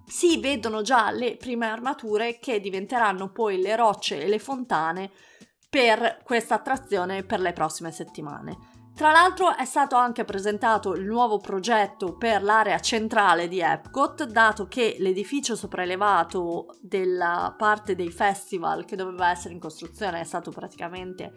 Si 0.05 0.39
vedono 0.39 0.83
già 0.83 1.11
le 1.11 1.39
prime 1.39 1.67
armature 1.67 2.39
che 2.39 2.61
diventeranno 2.61 3.33
poi 3.33 3.59
le 3.59 3.75
rocce 3.75 4.23
e 4.23 4.29
le 4.29 4.39
fontane 4.39 5.11
per 5.71 6.21
questa 6.25 6.57
attrazione 6.57 7.25
per 7.25 7.41
le 7.41 7.55
prossime 7.55 7.91
settimane. 7.91 8.77
Tra 8.95 9.13
l'altro 9.13 9.57
è 9.57 9.65
stato 9.65 9.97
anche 9.97 10.25
presentato 10.25 10.93
il 10.93 11.07
nuovo 11.07 11.39
progetto 11.39 12.17
per 12.17 12.43
l'area 12.43 12.81
centrale 12.81 13.49
di 13.49 13.61
Epcot, 13.61 14.25
dato 14.25 14.67
che 14.67 14.97
l'edificio 14.99 15.57
sopraelevato 15.57 16.77
della 16.81 17.55
parte 17.57 17.95
dei 17.95 18.11
festival 18.11 18.85
che 18.85 18.97
doveva 18.97 19.31
essere 19.31 19.55
in 19.55 19.61
costruzione 19.61 20.21
è 20.21 20.25
stato 20.25 20.51
praticamente 20.51 21.33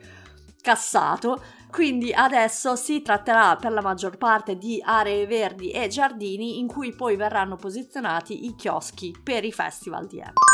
cassato, 0.62 1.42
quindi 1.70 2.14
adesso 2.14 2.76
si 2.76 3.02
tratterà 3.02 3.56
per 3.56 3.72
la 3.72 3.82
maggior 3.82 4.18
parte 4.18 4.58
di 4.58 4.82
aree 4.84 5.26
verdi 5.26 5.72
e 5.72 5.88
giardini 5.88 6.60
in 6.60 6.68
cui 6.68 6.94
poi 6.94 7.16
verranno 7.16 7.56
posizionati 7.56 8.46
i 8.46 8.56
chioschi 8.56 9.16
per 9.24 9.44
i 9.44 9.52
festival 9.52 10.08
di 10.08 10.20
Epcot. 10.20 10.50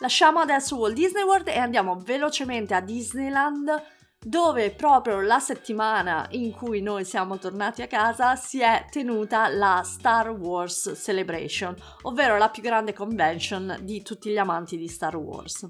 Lasciamo 0.00 0.40
adesso 0.40 0.76
Walt 0.76 0.94
Disney 0.94 1.22
World 1.22 1.48
e 1.48 1.58
andiamo 1.58 1.96
velocemente 1.96 2.74
a 2.74 2.80
Disneyland 2.80 3.82
dove 4.24 4.70
proprio 4.70 5.20
la 5.20 5.38
settimana 5.38 6.26
in 6.30 6.50
cui 6.50 6.80
noi 6.80 7.04
siamo 7.04 7.38
tornati 7.38 7.82
a 7.82 7.86
casa 7.86 8.36
si 8.36 8.60
è 8.60 8.86
tenuta 8.90 9.48
la 9.48 9.82
Star 9.84 10.30
Wars 10.30 10.92
Celebration, 10.96 11.76
ovvero 12.02 12.38
la 12.38 12.48
più 12.48 12.62
grande 12.62 12.94
convention 12.94 13.78
di 13.82 14.02
tutti 14.02 14.30
gli 14.30 14.38
amanti 14.38 14.78
di 14.78 14.88
Star 14.88 15.16
Wars 15.16 15.68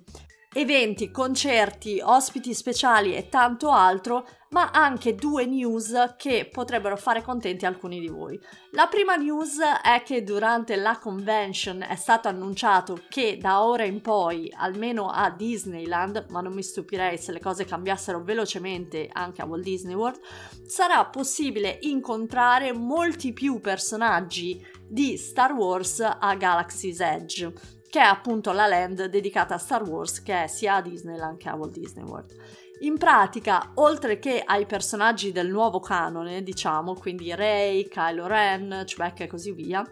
eventi, 0.55 1.11
concerti, 1.11 2.01
ospiti 2.03 2.55
speciali 2.55 3.15
e 3.15 3.29
tanto 3.29 3.71
altro, 3.71 4.27
ma 4.51 4.71
anche 4.71 5.17
due 5.17 5.47
news 5.47 6.15
che 6.17 6.49
potrebbero 6.51 6.97
fare 6.97 7.23
contenti 7.23 7.67
alcuni 7.67 7.99
di 7.99 8.07
voi. 8.07 8.41
La 8.71 8.87
prima 8.87 9.17
news 9.17 9.59
è 9.83 10.03
che 10.05 10.23
durante 10.23 10.77
la 10.77 10.99
convention 10.99 11.83
è 11.83 11.97
stato 11.97 12.29
annunciato 12.29 13.03
che 13.09 13.37
da 13.37 13.65
ora 13.65 13.85
in 13.85 14.01
poi, 14.01 14.53
almeno 14.57 15.11
a 15.11 15.29
Disneyland, 15.31 16.27
ma 16.29 16.41
non 16.41 16.53
mi 16.53 16.63
stupirei 16.63 17.19
se 17.19 17.33
le 17.33 17.41
cose 17.41 17.65
cambiassero 17.65 18.23
velocemente 18.23 19.09
anche 19.13 19.43
a 19.43 19.47
Walt 19.47 19.65
Disney 19.65 19.95
World, 19.95 20.21
sarà 20.67 21.05
possibile 21.07 21.79
incontrare 21.83 22.73
molti 22.73 23.33
più 23.33 23.61
personaggi 23.61 24.65
di 24.87 25.17
Star 25.17 25.53
Wars 25.53 25.99
a 26.01 26.35
Galaxy's 26.37 27.01
Edge 27.01 27.83
che 27.95 28.01
è 28.01 28.03
appunto 28.03 28.51
la 28.51 28.67
land 28.67 29.05
dedicata 29.05 29.55
a 29.55 29.59
Star 29.59 29.89
Wars 29.89 30.21
che 30.21 30.43
è 30.43 30.47
sia 30.49 30.75
a 30.75 30.83
Disneyland 30.83 31.39
che 31.39 31.49
a 31.49 31.55
Walt 31.55 31.79
Disney 31.79 32.03
World. 32.03 32.35
In 32.81 32.99
pratica, 32.99 33.71
oltre 33.75 34.19
che 34.19 34.43
ai 34.45 34.67
personaggi 34.67 35.31
del 35.31 35.49
nuovo 35.49 35.79
canone, 35.79 36.43
diciamo, 36.43 36.95
quindi 36.95 37.33
Rey, 37.37 37.87
Kylo 37.87 38.27
Ren, 38.27 38.83
Chewbacca 38.85 39.23
e 39.23 39.27
così 39.29 39.53
via, 39.53 39.89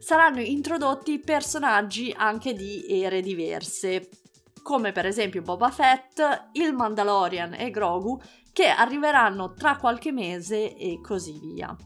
saranno 0.00 0.40
introdotti 0.40 1.20
personaggi 1.20 2.12
anche 2.16 2.54
di 2.54 2.86
ere 2.88 3.20
diverse, 3.20 4.08
come 4.60 4.90
per 4.90 5.06
esempio 5.06 5.40
Boba 5.40 5.70
Fett, 5.70 6.48
il 6.54 6.72
Mandalorian 6.72 7.54
e 7.54 7.70
Grogu, 7.70 8.20
che 8.52 8.66
arriveranno 8.66 9.54
tra 9.54 9.76
qualche 9.76 10.10
mese 10.10 10.76
e 10.76 10.98
così 11.00 11.38
via. 11.38 11.76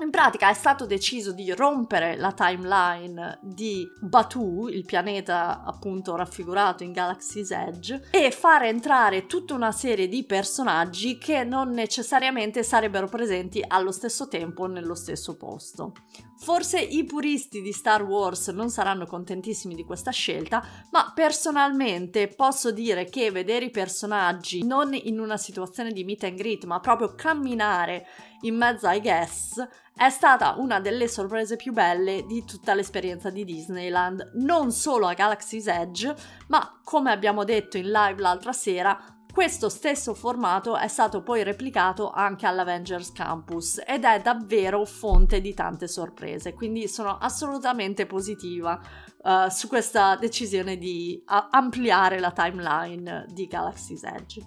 In 0.00 0.10
pratica 0.10 0.50
è 0.50 0.54
stato 0.54 0.86
deciso 0.86 1.30
di 1.30 1.52
rompere 1.52 2.16
la 2.16 2.32
timeline 2.32 3.38
di 3.40 3.86
Batu, 4.00 4.66
il 4.66 4.84
pianeta 4.84 5.62
appunto 5.62 6.16
raffigurato 6.16 6.82
in 6.82 6.90
Galaxy's 6.90 7.52
Edge, 7.52 8.08
e 8.10 8.32
fare 8.32 8.66
entrare 8.68 9.26
tutta 9.26 9.54
una 9.54 9.70
serie 9.70 10.08
di 10.08 10.24
personaggi 10.24 11.16
che 11.16 11.44
non 11.44 11.70
necessariamente 11.70 12.64
sarebbero 12.64 13.06
presenti 13.06 13.62
allo 13.64 13.92
stesso 13.92 14.26
tempo 14.26 14.66
nello 14.66 14.96
stesso 14.96 15.36
posto. 15.36 15.92
Forse 16.36 16.80
i 16.80 17.04
puristi 17.04 17.62
di 17.62 17.72
Star 17.72 18.02
Wars 18.02 18.48
non 18.48 18.70
saranno 18.70 19.06
contentissimi 19.06 19.76
di 19.76 19.84
questa 19.84 20.10
scelta, 20.10 20.62
ma 20.90 21.12
personalmente 21.14 22.26
posso 22.26 22.72
dire 22.72 23.04
che 23.04 23.30
vedere 23.30 23.66
i 23.66 23.70
personaggi 23.70 24.66
non 24.66 24.92
in 24.92 25.20
una 25.20 25.36
situazione 25.36 25.92
di 25.92 26.02
meet 26.02 26.24
and 26.24 26.36
greet, 26.36 26.64
ma 26.64 26.80
proprio 26.80 27.14
camminare 27.14 28.04
in 28.44 28.56
mezzo 28.56 28.86
ai 28.86 29.00
guests 29.00 29.66
è 29.96 30.08
stata 30.10 30.54
una 30.58 30.80
delle 30.80 31.06
sorprese 31.06 31.56
più 31.56 31.72
belle 31.72 32.24
di 32.26 32.44
tutta 32.44 32.74
l'esperienza 32.74 33.30
di 33.30 33.44
Disneyland, 33.44 34.32
non 34.34 34.72
solo 34.72 35.06
a 35.06 35.14
Galaxy's 35.14 35.66
Edge, 35.66 36.14
ma 36.48 36.80
come 36.82 37.12
abbiamo 37.12 37.44
detto 37.44 37.76
in 37.76 37.90
live 37.90 38.20
l'altra 38.20 38.52
sera, 38.52 38.98
questo 39.32 39.68
stesso 39.68 40.14
formato 40.14 40.76
è 40.76 40.86
stato 40.86 41.22
poi 41.22 41.42
replicato 41.42 42.10
anche 42.10 42.46
all'Avengers 42.46 43.10
Campus 43.10 43.82
ed 43.84 44.04
è 44.04 44.20
davvero 44.20 44.84
fonte 44.84 45.40
di 45.40 45.52
tante 45.54 45.88
sorprese, 45.88 46.54
quindi 46.54 46.86
sono 46.86 47.18
assolutamente 47.18 48.06
positiva 48.06 48.80
uh, 49.22 49.48
su 49.48 49.66
questa 49.66 50.14
decisione 50.16 50.76
di 50.76 51.20
uh, 51.26 51.48
ampliare 51.50 52.20
la 52.20 52.30
timeline 52.30 53.26
di 53.28 53.46
Galaxy's 53.46 54.04
Edge. 54.04 54.40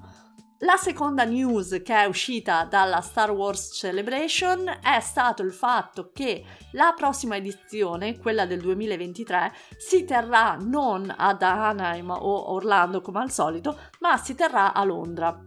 La 0.62 0.76
seconda 0.76 1.24
news 1.24 1.82
che 1.84 1.94
è 1.94 2.06
uscita 2.06 2.64
dalla 2.64 3.02
Star 3.02 3.30
Wars 3.30 3.70
Celebration 3.76 4.68
è 4.82 5.00
stato 5.02 5.44
il 5.44 5.54
fatto 5.54 6.10
che 6.12 6.44
la 6.72 6.94
prossima 6.96 7.36
edizione, 7.36 8.18
quella 8.18 8.48
del 8.48 8.62
2023, 8.62 9.54
si 9.78 10.04
terrà 10.04 10.58
non 10.60 11.14
ad 11.16 11.44
Anaheim 11.44 12.10
o 12.10 12.54
Orlando 12.54 13.02
come 13.02 13.20
al 13.20 13.30
solito, 13.30 13.78
ma 14.00 14.18
si 14.18 14.34
terrà 14.34 14.74
a 14.74 14.84
Londra. 14.84 15.40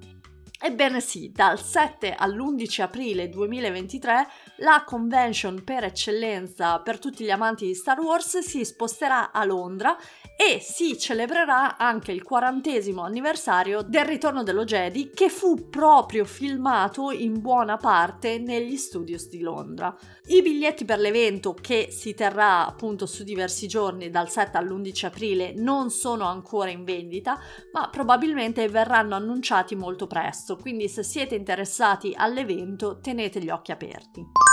Ebbene 0.62 1.00
sì, 1.00 1.32
dal 1.34 1.58
7 1.58 2.14
all'11 2.14 2.82
aprile 2.82 3.28
2023 3.28 4.28
la 4.60 4.84
convention 4.86 5.62
per 5.64 5.84
eccellenza 5.84 6.80
per 6.80 6.98
tutti 6.98 7.24
gli 7.24 7.30
amanti 7.30 7.66
di 7.66 7.74
Star 7.74 7.98
Wars 7.98 8.38
si 8.38 8.64
sposterà 8.64 9.32
a 9.32 9.44
Londra 9.44 9.96
e 10.36 10.60
si 10.60 10.98
celebrerà 10.98 11.76
anche 11.76 12.12
il 12.12 12.22
quarantesimo 12.22 13.02
anniversario 13.02 13.82
del 13.82 14.04
ritorno 14.04 14.42
dello 14.42 14.64
Jedi 14.64 15.10
che 15.14 15.28
fu 15.28 15.68
proprio 15.68 16.24
filmato 16.24 17.10
in 17.10 17.40
buona 17.40 17.76
parte 17.76 18.38
negli 18.38 18.76
studios 18.76 19.28
di 19.28 19.40
Londra. 19.40 19.94
I 20.28 20.42
biglietti 20.42 20.84
per 20.84 20.98
l'evento 20.98 21.54
che 21.54 21.88
si 21.90 22.14
terrà 22.14 22.66
appunto 22.66 23.06
su 23.06 23.24
diversi 23.24 23.66
giorni 23.66 24.10
dal 24.10 24.30
7 24.30 24.58
all'11 24.58 25.06
aprile 25.06 25.54
non 25.54 25.90
sono 25.90 26.24
ancora 26.24 26.70
in 26.70 26.84
vendita 26.84 27.38
ma 27.72 27.88
probabilmente 27.88 28.68
verranno 28.68 29.14
annunciati 29.14 29.74
molto 29.74 30.06
presto 30.06 30.56
quindi 30.56 30.88
se 30.88 31.02
siete 31.02 31.34
interessati 31.34 32.14
all'evento 32.16 32.98
tenete 33.00 33.40
gli 33.40 33.50
occhi 33.50 33.72
aperti. 33.72 34.49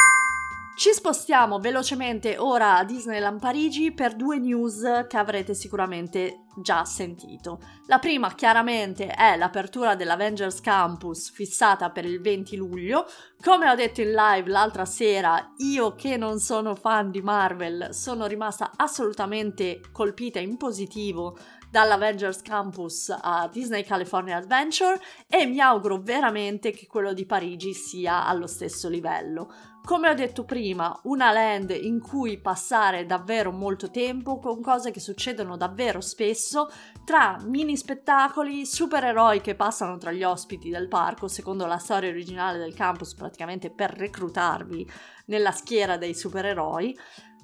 Ci 0.77 0.93
spostiamo 0.93 1.57
velocemente 1.57 2.37
ora 2.37 2.77
a 2.77 2.83
Disneyland 2.83 3.39
Parigi 3.39 3.91
per 3.91 4.15
due 4.15 4.37
news 4.37 5.07
che 5.07 5.17
avrete 5.17 5.55
sicuramente 5.55 6.43
già 6.61 6.85
sentito. 6.85 7.59
La 7.87 7.97
prima 7.97 8.35
chiaramente 8.35 9.07
è 9.07 9.35
l'apertura 9.37 9.95
dell'Avengers 9.95 10.61
Campus 10.61 11.31
fissata 11.31 11.89
per 11.89 12.05
il 12.05 12.21
20 12.21 12.55
luglio. 12.57 13.07
Come 13.43 13.67
ho 13.67 13.73
detto 13.73 14.01
in 14.01 14.11
live 14.11 14.51
l'altra 14.51 14.85
sera, 14.85 15.53
io 15.57 15.95
che 15.95 16.15
non 16.15 16.37
sono 16.37 16.75
fan 16.75 17.09
di 17.09 17.23
Marvel 17.23 17.89
sono 17.91 18.27
rimasta 18.27 18.73
assolutamente 18.75 19.81
colpita 19.91 20.37
in 20.37 20.57
positivo 20.57 21.39
dall'Avengers 21.71 22.43
Campus 22.43 23.15
a 23.19 23.49
Disney 23.51 23.83
California 23.83 24.37
Adventure 24.37 25.01
e 25.27 25.47
mi 25.47 25.59
auguro 25.59 25.99
veramente 26.01 26.69
che 26.69 26.85
quello 26.85 27.13
di 27.13 27.25
Parigi 27.25 27.73
sia 27.73 28.25
allo 28.25 28.47
stesso 28.47 28.87
livello. 28.89 29.51
Come 29.87 30.09
ho 30.09 30.13
detto 30.13 30.43
prima, 30.43 30.99
una 31.03 31.31
land 31.31 31.69
in 31.69 32.01
cui 32.01 32.41
passare 32.41 33.05
davvero 33.05 33.53
molto 33.53 33.89
tempo 33.89 34.37
con 34.37 34.59
cose 34.59 34.91
che 34.91 34.99
succedono 34.99 35.55
davvero 35.55 36.01
spesso, 36.01 36.69
tra 37.05 37.37
mini 37.45 37.77
spettacoli, 37.77 38.65
supereroi 38.65 39.39
che 39.39 39.55
passano 39.55 39.97
tra 39.97 40.11
gli 40.11 40.23
ospiti 40.23 40.69
del 40.69 40.89
parco, 40.89 41.29
secondo 41.29 41.65
la 41.65 41.77
storia 41.77 42.09
originale 42.09 42.57
del 42.57 42.73
campus, 42.73 43.13
praticamente 43.13 43.69
per 43.69 43.91
reclutarvi 43.91 44.85
nella 45.27 45.51
schiera 45.51 45.95
dei 45.95 46.13
supereroi, 46.13 46.93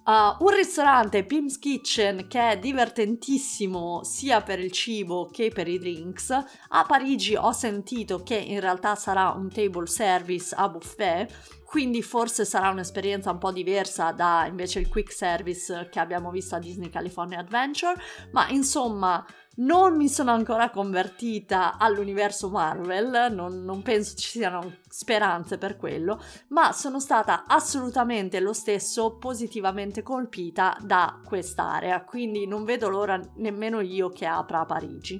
Uh, 0.05 0.35
un 0.43 0.49
ristorante, 0.49 1.23
Pim's 1.23 1.57
Kitchen, 1.57 2.27
che 2.27 2.51
è 2.51 2.59
divertentissimo 2.59 4.03
sia 4.03 4.41
per 4.41 4.59
il 4.59 4.69
cibo 4.69 5.29
che 5.31 5.49
per 5.49 5.69
i 5.69 5.79
drinks. 5.79 6.29
A 6.29 6.83
Parigi 6.85 7.37
ho 7.37 7.53
sentito 7.53 8.21
che 8.21 8.35
in 8.35 8.59
realtà 8.59 8.95
sarà 8.95 9.29
un 9.29 9.49
table 9.49 9.87
service 9.87 10.53
a 10.53 10.67
buffet, 10.67 11.31
quindi 11.73 12.03
forse 12.03 12.45
sarà 12.45 12.69
un'esperienza 12.69 13.31
un 13.31 13.39
po' 13.39 13.51
diversa 13.51 14.11
da 14.11 14.45
invece 14.47 14.77
il 14.77 14.87
quick 14.87 15.11
service 15.11 15.89
che 15.89 15.99
abbiamo 15.99 16.29
visto 16.29 16.53
a 16.53 16.59
Disney 16.59 16.87
California 16.87 17.39
Adventure, 17.39 17.99
ma 18.31 18.47
insomma 18.49 19.25
non 19.55 19.95
mi 19.95 20.07
sono 20.07 20.29
ancora 20.29 20.69
convertita 20.69 21.79
all'universo 21.79 22.51
Marvel, 22.51 23.33
non, 23.33 23.63
non, 23.63 23.81
penso 23.81 24.15
ci 24.15 24.37
siano 24.37 24.81
speranze 24.87 25.57
per 25.57 25.75
quello, 25.75 26.21
ma 26.49 26.73
sono 26.73 26.99
stata 26.99 27.45
assolutamente 27.47 28.39
lo 28.39 28.53
stesso 28.53 29.17
positivamente 29.17 30.03
colpita 30.03 30.77
da 30.79 31.21
quest'area, 31.25 32.03
quindi 32.03 32.45
non 32.45 32.65
vedo 32.65 32.87
l'ora 32.87 33.19
nemmeno 33.37 33.79
io 33.81 34.09
che 34.09 34.27
apra 34.27 34.59
a 34.59 34.65
Parigi. 34.65 35.19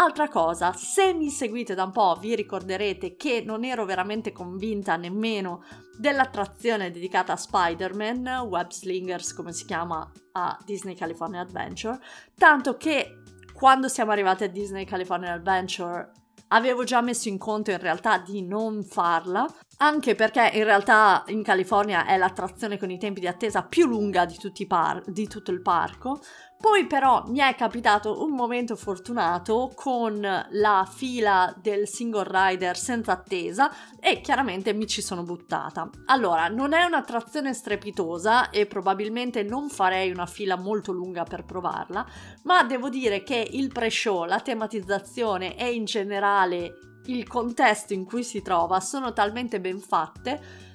Altra 0.00 0.28
cosa, 0.28 0.72
se 0.74 1.12
mi 1.12 1.28
seguite 1.28 1.74
da 1.74 1.82
un 1.82 1.90
po' 1.90 2.16
vi 2.20 2.36
ricorderete 2.36 3.16
che 3.16 3.42
non 3.44 3.64
ero 3.64 3.84
veramente 3.84 4.30
convinta 4.30 4.94
nemmeno 4.94 5.64
dell'attrazione 5.98 6.92
dedicata 6.92 7.32
a 7.32 7.36
Spider-Man, 7.36 8.46
Web 8.48 8.70
Slingers 8.70 9.34
come 9.34 9.52
si 9.52 9.64
chiama 9.64 10.08
a 10.34 10.56
Disney 10.64 10.94
California 10.94 11.40
Adventure, 11.40 11.98
tanto 12.36 12.76
che 12.76 13.22
quando 13.52 13.88
siamo 13.88 14.12
arrivati 14.12 14.44
a 14.44 14.48
Disney 14.48 14.84
California 14.84 15.32
Adventure 15.32 16.12
avevo 16.48 16.84
già 16.84 17.00
messo 17.00 17.28
in 17.28 17.36
conto 17.36 17.72
in 17.72 17.78
realtà 17.78 18.18
di 18.18 18.42
non 18.42 18.84
farla, 18.84 19.46
anche 19.78 20.14
perché 20.14 20.50
in 20.54 20.64
realtà 20.64 21.24
in 21.26 21.42
California 21.42 22.06
è 22.06 22.16
l'attrazione 22.16 22.78
con 22.78 22.90
i 22.90 22.98
tempi 22.98 23.20
di 23.20 23.26
attesa 23.26 23.64
più 23.64 23.86
lunga 23.86 24.24
di, 24.24 24.66
par- 24.66 25.02
di 25.10 25.26
tutto 25.26 25.50
il 25.50 25.60
parco, 25.60 26.20
poi 26.60 26.86
però 26.86 27.22
mi 27.28 27.38
è 27.38 27.54
capitato 27.54 28.24
un 28.24 28.32
momento 28.32 28.74
fortunato 28.74 29.70
con 29.74 30.20
la 30.20 30.88
fila 30.90 31.54
del 31.60 31.86
single 31.86 32.26
rider 32.28 32.76
senza 32.76 33.12
attesa 33.12 33.72
e 34.00 34.20
chiaramente 34.20 34.72
mi 34.72 34.88
ci 34.88 35.00
sono 35.00 35.22
buttata. 35.22 35.88
Allora, 36.06 36.48
non 36.48 36.72
è 36.72 36.82
un'attrazione 36.82 37.54
strepitosa 37.54 38.50
e 38.50 38.66
probabilmente 38.66 39.44
non 39.44 39.68
farei 39.68 40.10
una 40.10 40.26
fila 40.26 40.56
molto 40.56 40.90
lunga 40.90 41.22
per 41.22 41.44
provarla, 41.44 42.04
ma 42.42 42.64
devo 42.64 42.88
dire 42.88 43.22
che 43.22 43.46
il 43.52 43.68
pre-show, 43.68 44.24
la 44.24 44.40
tematizzazione 44.40 45.56
e 45.56 45.72
in 45.72 45.84
generale 45.84 46.74
il 47.04 47.26
contesto 47.26 47.92
in 47.92 48.04
cui 48.04 48.24
si 48.24 48.42
trova 48.42 48.80
sono 48.80 49.12
talmente 49.12 49.60
ben 49.60 49.78
fatte 49.80 50.67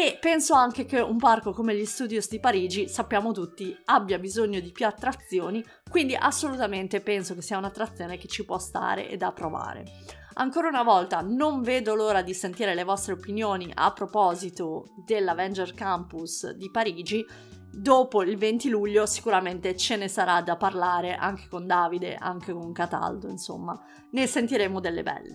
e 0.00 0.16
penso 0.20 0.54
anche 0.54 0.84
che 0.84 1.00
un 1.00 1.16
parco 1.16 1.52
come 1.52 1.74
gli 1.74 1.84
Studios 1.84 2.28
di 2.28 2.38
Parigi, 2.38 2.88
sappiamo 2.88 3.32
tutti, 3.32 3.76
abbia 3.86 4.20
bisogno 4.20 4.60
di 4.60 4.70
più 4.70 4.86
attrazioni, 4.86 5.64
quindi 5.90 6.14
assolutamente 6.14 7.00
penso 7.00 7.34
che 7.34 7.42
sia 7.42 7.58
un'attrazione 7.58 8.16
che 8.16 8.28
ci 8.28 8.44
può 8.44 8.58
stare 8.58 9.08
e 9.08 9.16
da 9.16 9.32
provare. 9.32 9.82
Ancora 10.34 10.68
una 10.68 10.84
volta 10.84 11.20
non 11.20 11.62
vedo 11.62 11.96
l'ora 11.96 12.22
di 12.22 12.32
sentire 12.32 12.76
le 12.76 12.84
vostre 12.84 13.14
opinioni 13.14 13.72
a 13.74 13.92
proposito 13.92 14.86
dell'Avenger 15.04 15.74
Campus 15.74 16.52
di 16.52 16.70
Parigi. 16.70 17.26
Dopo 17.68 18.22
il 18.22 18.38
20 18.38 18.68
luglio 18.68 19.04
sicuramente 19.04 19.76
ce 19.76 19.96
ne 19.96 20.06
sarà 20.06 20.40
da 20.42 20.56
parlare 20.56 21.16
anche 21.16 21.48
con 21.48 21.66
Davide, 21.66 22.14
anche 22.14 22.52
con 22.52 22.70
Cataldo, 22.70 23.28
insomma, 23.28 23.76
ne 24.12 24.26
sentiremo 24.28 24.78
delle 24.78 25.02
belle. 25.02 25.30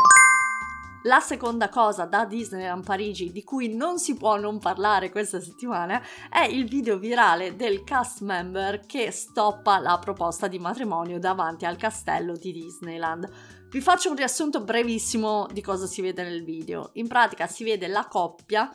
La 1.05 1.19
seconda 1.19 1.67
cosa 1.67 2.05
da 2.05 2.23
Disneyland 2.23 2.85
Parigi 2.85 3.33
di 3.33 3.43
cui 3.43 3.75
non 3.75 3.99
si 3.99 4.15
può 4.15 4.37
non 4.37 4.59
parlare 4.59 5.11
questa 5.11 5.41
settimana 5.41 6.01
è 6.29 6.45
il 6.45 6.65
video 6.65 6.97
virale 6.97 7.57
del 7.57 7.83
cast 7.83 8.21
member 8.21 8.85
che 8.85 9.11
stoppa 9.11 9.79
la 9.79 9.99
proposta 9.99 10.47
di 10.47 10.59
matrimonio 10.59 11.19
davanti 11.19 11.65
al 11.65 11.75
castello 11.75 12.37
di 12.37 12.53
Disneyland. 12.53 13.29
Vi 13.67 13.81
faccio 13.81 14.11
un 14.11 14.15
riassunto 14.15 14.63
brevissimo 14.63 15.45
di 15.51 15.61
cosa 15.61 15.87
si 15.87 16.01
vede 16.01 16.23
nel 16.23 16.45
video. 16.45 16.91
In 16.93 17.09
pratica 17.09 17.47
si 17.47 17.65
vede 17.65 17.87
la 17.87 18.07
coppia 18.07 18.71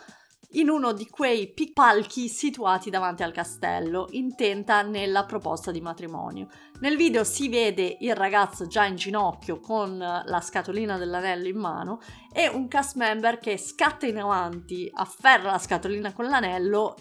in 0.52 0.70
uno 0.70 0.92
di 0.92 1.08
quei 1.08 1.52
palchi 1.74 2.28
situati 2.28 2.88
davanti 2.88 3.22
al 3.22 3.32
castello, 3.32 4.06
intenta 4.12 4.82
nella 4.82 5.24
proposta 5.24 5.70
di 5.70 5.80
matrimonio. 5.80 6.48
Nel 6.80 6.96
video 6.96 7.22
si 7.24 7.48
vede 7.48 7.98
il 8.00 8.14
ragazzo 8.14 8.66
già 8.66 8.84
in 8.84 8.96
ginocchio 8.96 9.60
con 9.60 9.98
la 9.98 10.40
scatolina 10.40 10.96
dell'anello 10.96 11.48
in 11.48 11.58
mano 11.58 12.00
e 12.32 12.48
un 12.48 12.66
cast 12.68 12.96
member 12.96 13.38
che 13.38 13.58
scatta 13.58 14.06
in 14.06 14.18
avanti, 14.18 14.90
afferra 14.92 15.50
la 15.50 15.58
scatolina 15.58 16.12
con 16.12 16.26
l'anello 16.26 16.94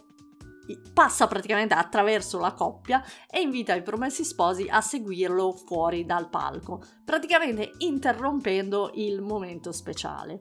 passa 0.94 1.28
praticamente 1.28 1.74
attraverso 1.74 2.40
la 2.40 2.52
coppia 2.52 3.02
e 3.30 3.40
invita 3.40 3.74
i 3.74 3.82
promessi 3.82 4.26
sposi 4.26 4.68
a 4.70 4.82
seguirlo 4.82 5.54
fuori 5.54 6.06
dal 6.06 6.30
palco, 6.30 6.82
praticamente 7.06 7.72
interrompendo 7.78 8.92
il 8.96 9.22
momento 9.22 9.72
speciale. 9.72 10.40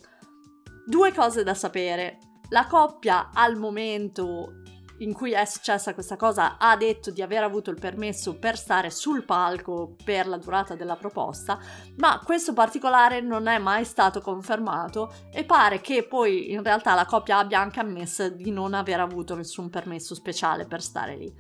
Due 0.85 1.13
cose 1.13 1.43
da 1.43 1.55
sapere. 1.55 2.19
La 2.51 2.67
coppia 2.67 3.31
al 3.33 3.57
momento 3.57 4.63
in 4.99 5.13
cui 5.13 5.33
è 5.33 5.45
successa 5.45 5.95
questa 5.95 6.17
cosa 6.17 6.57
ha 6.59 6.77
detto 6.77 7.11
di 7.11 7.21
aver 7.21 7.43
avuto 7.43 7.71
il 7.71 7.79
permesso 7.79 8.39
per 8.39 8.57
stare 8.57 8.91
sul 8.91 9.25
palco 9.25 9.97
per 10.05 10.27
la 10.27 10.39
durata 10.39 10.75
della 10.75 10.97
proposta, 10.97 11.59
ma 11.97 12.21
questo 12.25 12.53
particolare 12.53 13.21
non 13.21 13.47
è 13.47 13.59
mai 13.59 13.85
stato 13.85 14.21
confermato 14.21 15.13
e 15.33 15.45
pare 15.45 15.81
che 15.81 16.07
poi 16.07 16.53
in 16.53 16.63
realtà 16.63 16.95
la 16.95 17.05
coppia 17.05 17.39
abbia 17.39 17.61
anche 17.61 17.81
ammesso 17.81 18.29
di 18.29 18.51
non 18.51 18.75
aver 18.75 19.01
avuto 19.01 19.35
nessun 19.35 19.69
permesso 19.69 20.15
speciale 20.15 20.67
per 20.67 20.81
stare 20.81 21.17
lì. 21.17 21.35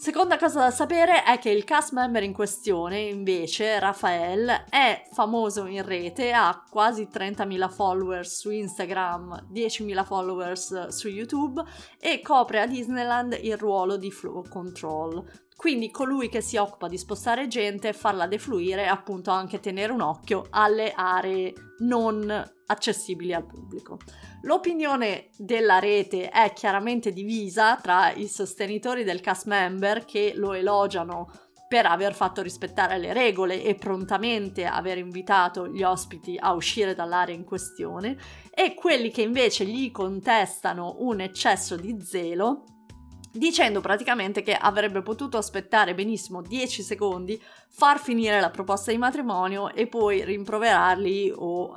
Seconda 0.00 0.38
cosa 0.38 0.60
da 0.60 0.70
sapere 0.70 1.24
è 1.24 1.38
che 1.38 1.50
il 1.50 1.64
cast 1.64 1.92
member 1.92 2.22
in 2.22 2.32
questione, 2.32 3.00
invece, 3.00 3.78
Rafael, 3.78 4.64
è 4.70 5.06
famoso 5.12 5.66
in 5.66 5.84
rete, 5.84 6.32
ha 6.32 6.64
quasi 6.70 7.06
30.000 7.12 7.68
followers 7.68 8.38
su 8.38 8.50
Instagram, 8.50 9.48
10.000 9.52 10.04
followers 10.06 10.86
su 10.86 11.08
YouTube 11.08 11.62
e 11.98 12.22
copre 12.22 12.62
a 12.62 12.66
Disneyland 12.66 13.38
il 13.42 13.58
ruolo 13.58 13.98
di 13.98 14.10
flow 14.10 14.42
control, 14.48 15.22
quindi 15.54 15.90
colui 15.90 16.30
che 16.30 16.40
si 16.40 16.56
occupa 16.56 16.88
di 16.88 16.96
spostare 16.96 17.46
gente, 17.46 17.92
farla 17.92 18.26
defluire 18.26 18.84
e 18.84 18.88
appunto 18.88 19.30
anche 19.30 19.60
tenere 19.60 19.92
un 19.92 20.00
occhio 20.00 20.46
alle 20.48 20.92
aree 20.92 21.52
non 21.80 22.50
accessibili 22.64 23.34
al 23.34 23.44
pubblico. 23.44 23.98
L'opinione 24.42 25.28
della 25.36 25.78
rete 25.78 26.30
è 26.30 26.52
chiaramente 26.54 27.12
divisa 27.12 27.76
tra 27.76 28.12
i 28.12 28.26
sostenitori 28.26 29.04
del 29.04 29.20
cast 29.20 29.46
member 29.46 30.04
che 30.04 30.32
lo 30.34 30.54
elogiano 30.54 31.30
per 31.68 31.86
aver 31.86 32.14
fatto 32.14 32.42
rispettare 32.42 32.98
le 32.98 33.12
regole 33.12 33.62
e 33.62 33.74
prontamente 33.74 34.64
aver 34.64 34.98
invitato 34.98 35.68
gli 35.68 35.82
ospiti 35.82 36.36
a 36.36 36.52
uscire 36.52 36.94
dall'area 36.94 37.34
in 37.34 37.44
questione 37.44 38.16
e 38.52 38.74
quelli 38.74 39.10
che 39.10 39.22
invece 39.22 39.64
gli 39.66 39.90
contestano 39.92 40.96
un 40.98 41.20
eccesso 41.20 41.76
di 41.76 41.96
zelo 42.02 42.64
dicendo 43.32 43.80
praticamente 43.80 44.42
che 44.42 44.54
avrebbe 44.54 45.02
potuto 45.02 45.36
aspettare 45.36 45.94
benissimo 45.94 46.42
10 46.42 46.82
secondi, 46.82 47.40
far 47.68 48.00
finire 48.00 48.40
la 48.40 48.50
proposta 48.50 48.90
di 48.90 48.98
matrimonio 48.98 49.72
e 49.72 49.86
poi 49.86 50.24
rimproverarli 50.24 51.32
o 51.36 51.76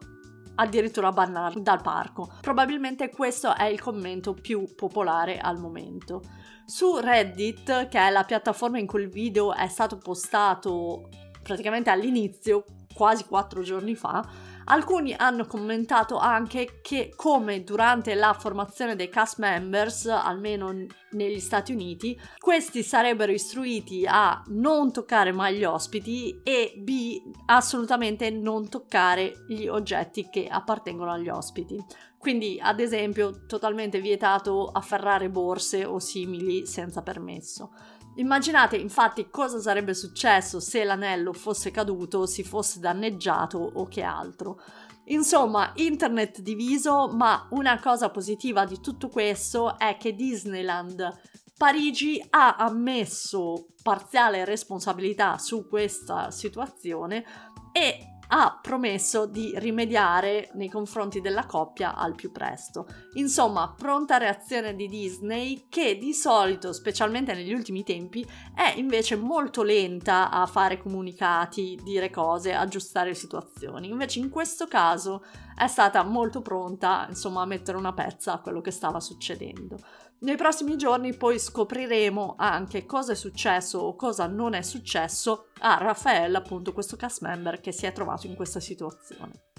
addirittura 0.56 1.12
bannarli 1.12 1.62
dal 1.62 1.82
parco. 1.82 2.32
Probabilmente 2.42 3.10
questo 3.10 3.56
è 3.56 3.66
il 3.66 3.82
commento 3.82 4.34
più 4.34 4.74
popolare 4.76 5.38
al 5.38 5.60
momento. 5.60 6.22
Su 6.66 6.98
Reddit, 6.98 7.88
che 7.90 8.00
è 8.00 8.10
la 8.10 8.24
piattaforma 8.24 8.80
in 8.80 8.88
cui 8.88 9.02
il 9.02 9.10
video 9.10 9.54
è 9.54 9.68
stato 9.68 9.98
postato 9.98 11.10
praticamente 11.42 11.90
all'inizio, 11.90 12.64
quasi 12.94 13.26
4 13.26 13.62
giorni 13.62 13.96
fa, 13.96 14.24
Alcuni 14.66 15.14
hanno 15.14 15.46
commentato 15.46 16.18
anche 16.18 16.80
che 16.82 17.12
come 17.16 17.64
durante 17.64 18.16
la 18.16 18.34
formazione 18.34 18.96
dei 18.96 19.10
cast 19.10 19.40
members, 19.40 20.06
almeno 20.06 20.74
negli 21.12 21.40
Stati 21.40 21.74
Uniti, 21.74 22.20
questi 22.38 22.82
sarebbero 22.82 23.32
istruiti 23.32 24.06
a 24.08 24.42
non 24.48 24.92
toccare 24.94 25.32
mai 25.32 25.58
gli 25.58 25.66
ospiti 25.66 26.42
e 26.44 26.74
b 26.78 27.22
assolutamente 27.48 28.30
non 28.30 28.70
toccare 28.70 29.44
gli 29.48 29.68
oggetti 29.68 30.30
che 30.30 30.48
appartengono 30.48 31.12
agli 31.12 31.30
ospiti. 31.30 31.78
Quindi, 32.18 32.58
ad 32.62 32.80
esempio, 32.80 33.46
totalmente 33.46 34.00
vietato 34.00 34.68
afferrare 34.68 35.30
borse 35.30 35.84
o 35.84 36.00
simili 36.00 36.66
senza 36.66 37.02
permesso. 37.02 37.72
Immaginate 38.16 38.76
infatti 38.76 39.30
cosa 39.30 39.60
sarebbe 39.60 39.94
successo 39.94 40.60
se 40.60 40.84
l'anello 40.84 41.34
fosse 41.34 41.72
caduto, 41.72 42.26
si 42.26 42.44
fosse 42.44 42.80
danneggiato 42.80 43.58
o 43.58 43.88
che 43.88 44.04
altro. 44.04 44.62
Insomma, 45.06 45.72
internet 45.76 46.42
diviso, 46.42 47.10
ma 47.10 47.48
una 47.52 47.80
cosa 47.80 48.10
positiva 48.10 48.66
di 48.66 48.80
tutto 48.80 49.10
questo 49.10 49.78
è 49.78 49.98
che 49.98 50.14
Disneyland 50.14 51.22
Parigi 51.58 52.24
ha 52.30 52.56
ammesso 52.56 53.68
parziale 53.82 54.46
responsabilità 54.46 55.38
su 55.38 55.68
questa 55.68 56.32
situazione 56.32 57.24
e 57.72 58.13
ha 58.36 58.58
promesso 58.60 59.28
di 59.28 59.54
rimediare 59.58 60.50
nei 60.56 60.68
confronti 60.68 61.22
della 61.22 61.46
coppia 61.46 61.94
al 61.94 62.16
più 62.16 62.32
presto. 62.32 62.88
Insomma, 63.14 63.76
pronta 63.78 64.18
reazione 64.18 64.74
di 64.76 64.88
Disney 64.88 65.68
che 65.70 66.00
di 66.00 66.14
solito, 66.14 66.74
specialmente 66.74 67.36
negli 67.36 67.54
ultimi 67.54 67.84
tempi, 67.84 68.26
è 68.56 68.74
invece 68.78 69.18
molto 69.18 69.62
lenta 69.62 70.32
a 70.32 70.48
fare 70.48 70.80
comunicati, 70.80 71.80
dire 71.84 72.10
cose, 72.10 72.54
aggiustare 72.54 73.14
situazioni. 73.14 73.88
Invece 73.88 74.18
in 74.18 74.32
questo 74.32 74.66
caso 74.66 75.24
è 75.56 75.68
stata 75.68 76.02
molto 76.02 76.42
pronta, 76.42 77.06
insomma, 77.08 77.44
a 77.44 77.46
mettere 77.46 77.78
una 77.78 77.94
pezza 77.94 78.34
a 78.34 78.40
quello 78.40 78.62
che 78.62 78.72
stava 78.72 79.00
succedendo. 79.00 79.78
Nei 80.20 80.36
prossimi 80.38 80.78
giorni 80.78 81.16
poi 81.16 81.38
scopriremo 81.38 82.36
anche 82.38 82.86
cosa 82.86 83.12
è 83.12 83.16
successo 83.16 83.80
o 83.80 83.96
cosa 83.96 84.28
non 84.28 84.54
è 84.54 84.62
successo 84.62 85.48
a 85.60 85.78
Raffaele, 85.78 86.38
appunto 86.38 86.72
questo 86.72 86.96
cast 86.96 87.22
member 87.22 87.60
che 87.60 87.72
si 87.72 87.86
è 87.86 87.92
trovato 87.92 88.28
in 88.28 88.36
questa 88.36 88.60
situazione. 88.60 89.53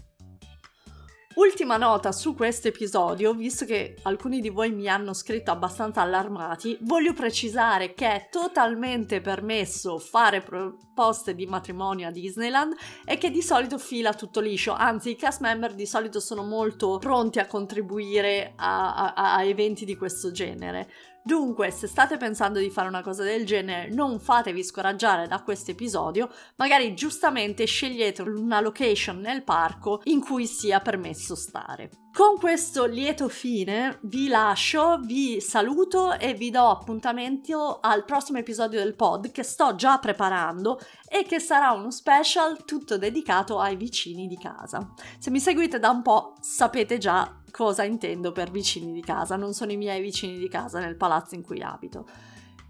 Ultima 1.37 1.77
nota 1.77 2.12
su 2.12 2.37
questo 2.37 2.68
episodio, 2.68 3.35
visto 3.35 3.64
che 3.64 3.97
alcuni 4.03 4.40
di 4.40 4.51
voi 4.51 4.70
mi 4.70 4.87
hanno 4.87 5.12
scritto 5.12 5.51
abbastanza 5.51 6.01
allarmati, 6.01 6.79
voglio 6.83 7.12
precisare 7.12 7.92
che 7.92 8.07
è 8.07 8.29
totalmente 8.31 9.20
permesso 9.20 9.99
fare 9.99 10.42
proposte 10.42 11.35
di 11.35 11.44
matrimonio 11.47 12.07
a 12.07 12.12
Disneyland 12.12 12.77
e 13.05 13.18
che 13.18 13.31
di 13.31 13.42
solito 13.42 13.79
fila 13.79 14.14
tutto 14.14 14.38
liscio, 14.38 14.75
anzi 14.75 15.11
i 15.11 15.16
cast 15.16 15.40
member 15.40 15.75
di 15.75 15.87
solito 15.87 16.20
sono 16.20 16.44
molto 16.44 16.99
pronti 16.99 17.40
a 17.40 17.47
contribuire 17.47 18.53
a, 18.55 19.12
a, 19.12 19.35
a 19.35 19.42
eventi 19.42 19.85
di 19.85 19.97
questo 19.97 20.31
genere. 20.31 20.88
Dunque, 21.27 21.71
se 21.71 21.87
state 21.87 22.19
pensando 22.19 22.59
di 22.59 22.69
fare 22.69 22.87
una 22.87 23.01
cosa 23.01 23.23
del 23.23 23.47
genere, 23.47 23.89
non 23.89 24.21
fatevi 24.21 24.63
scoraggiare 24.63 25.27
da 25.27 25.43
questo 25.43 25.71
episodio, 25.71 26.29
magari 26.57 26.95
giustamente 26.95 27.65
scegliete 27.65 28.21
una 28.21 28.61
location 28.61 29.21
nel 29.21 29.43
parco 29.43 30.03
in 30.05 30.21
cui 30.21 30.47
sia 30.47 30.81
permesso 30.81 31.35
stare. 31.35 31.89
Con 32.13 32.37
questo 32.37 32.85
lieto 32.85 33.31
fine 33.31 34.01
vi 34.03 34.29
lascio, 34.29 34.99
vi 35.03 35.41
saluto 35.41 36.13
e 36.13 36.35
vi 36.35 36.51
do 36.51 36.69
appuntamento 36.69 37.79
al 37.81 38.05
prossimo 38.05 38.37
episodio 38.37 38.79
del 38.81 38.95
pod 38.95 39.33
che 39.33 39.43
sto 39.43 39.77
già 39.77 39.99
preparando 39.99 40.79
e 41.09 41.25
che 41.25 41.41
sarà 41.41 41.73
uno 41.73 41.91
special 41.91 42.67
tutto 42.67 42.99
dedicato 42.99 43.59
ai 43.61 43.77
vicini 43.77 44.27
di 44.27 44.37
casa. 44.37 44.93
Se 45.19 45.31
mi 45.31 45.41
seguite 45.41 45.79
da 45.79 45.89
un 45.89 46.03
po' 46.03 46.35
sapete 46.41 46.99
già 46.99 47.39
cosa 47.55 47.85
intendo 47.85 48.33
per 48.33 48.51
vicini 48.51 48.93
di 48.93 49.01
casa, 49.01 49.37
non 49.37 49.55
sono 49.55 49.71
i 49.71 49.77
miei 49.77 50.01
vicini 50.01 50.38
di 50.38 50.49
casa 50.49 50.81
nel 50.81 50.97
palazzo 50.97 51.37
in 51.37 51.43
cui 51.43 51.62
abito. 51.62 52.05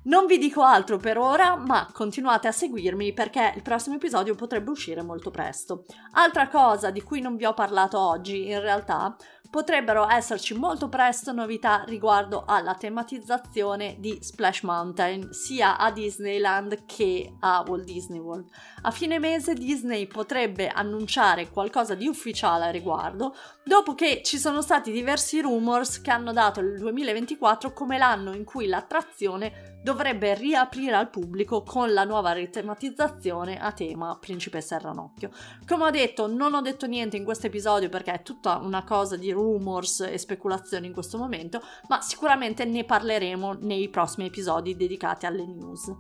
Non 0.03 0.27
vi 0.27 0.37
dico 0.37 0.61
altro 0.61 0.99
per 0.99 1.16
ora, 1.16 1.57
ma 1.57 1.88
continuate 1.90 2.49
a 2.49 2.53
seguirmi 2.53 3.14
perché 3.14 3.55
il 3.57 3.62
prossimo 3.62 3.97
episodio 3.97 4.35
potrebbe 4.35 4.70
uscire 4.70 5.01
molto 5.01 5.31
presto. 5.31 5.87
Altra 6.12 6.49
cosa 6.49 6.90
di 6.90 7.03
cui 7.03 7.23
non 7.23 7.37
vi 7.37 7.47
ho 7.47 7.55
parlato 7.55 7.99
oggi, 7.99 8.51
in 8.51 8.61
realtà, 8.61 9.16
potrebbero 9.55 10.11
esserci 10.11 10.53
molto 10.53 10.88
presto 10.88 11.31
novità 11.31 11.85
riguardo 11.87 12.43
alla 12.45 12.75
tematizzazione 12.75 13.95
di 14.01 14.19
Splash 14.21 14.62
Mountain, 14.62 15.33
sia 15.33 15.79
a 15.79 15.93
Disneyland 15.93 16.87
che 16.87 17.37
a 17.38 17.64
Walt 17.64 17.85
Disney 17.85 18.19
World. 18.19 18.49
A 18.83 18.90
fine 18.90 19.21
mese 19.21 19.55
Disney 19.55 20.09
potrebbe 20.09 20.67
annunciare 20.67 21.51
qualcosa 21.51 21.95
di 21.95 22.09
ufficiale 22.09 22.64
a 22.64 22.71
riguardo, 22.71 23.37
dopo 23.62 23.95
che 23.95 24.23
ci 24.25 24.38
sono 24.38 24.61
stati 24.61 24.90
diversi 24.90 25.40
rumors 25.40 26.01
che 26.01 26.11
hanno 26.11 26.33
dato 26.33 26.59
il 26.59 26.77
2024 26.77 27.73
come 27.73 27.97
l'anno 27.97 28.35
in 28.35 28.43
cui 28.43 28.67
l'attrazione 28.67 29.74
dovrebbe 29.85 30.33
riaprire 30.35 30.94
al 30.94 31.11
pubblico 31.11 31.62
con 31.62 31.92
la 31.92 32.05
nuova 32.05 32.33
ritematizzazione 32.33 33.61
a 33.61 33.70
tema 33.73 34.16
Principessa 34.18 34.77
e 34.77 34.79
Ranocchio. 34.79 35.31
Come 35.66 35.85
ho 35.85 35.90
detto, 35.90 36.27
non 36.27 36.55
ho 36.55 36.62
detto 36.62 36.87
niente 36.87 37.18
in 37.18 37.25
questo 37.25 37.49
episodio 37.49 37.90
perché 37.90 38.14
è 38.14 38.23
tutta 38.23 38.57
una 38.57 38.83
cosa 38.83 39.18
di 39.18 39.31
rumors 39.31 40.01
e 40.01 40.16
speculazioni 40.16 40.87
in 40.87 40.94
questo 40.94 41.18
momento, 41.18 41.61
ma 41.88 42.01
sicuramente 42.01 42.64
ne 42.64 42.85
parleremo 42.85 43.59
nei 43.61 43.90
prossimi 43.90 44.29
episodi 44.29 44.75
dedicati 44.75 45.27
alle 45.27 45.44
news. 45.44 45.94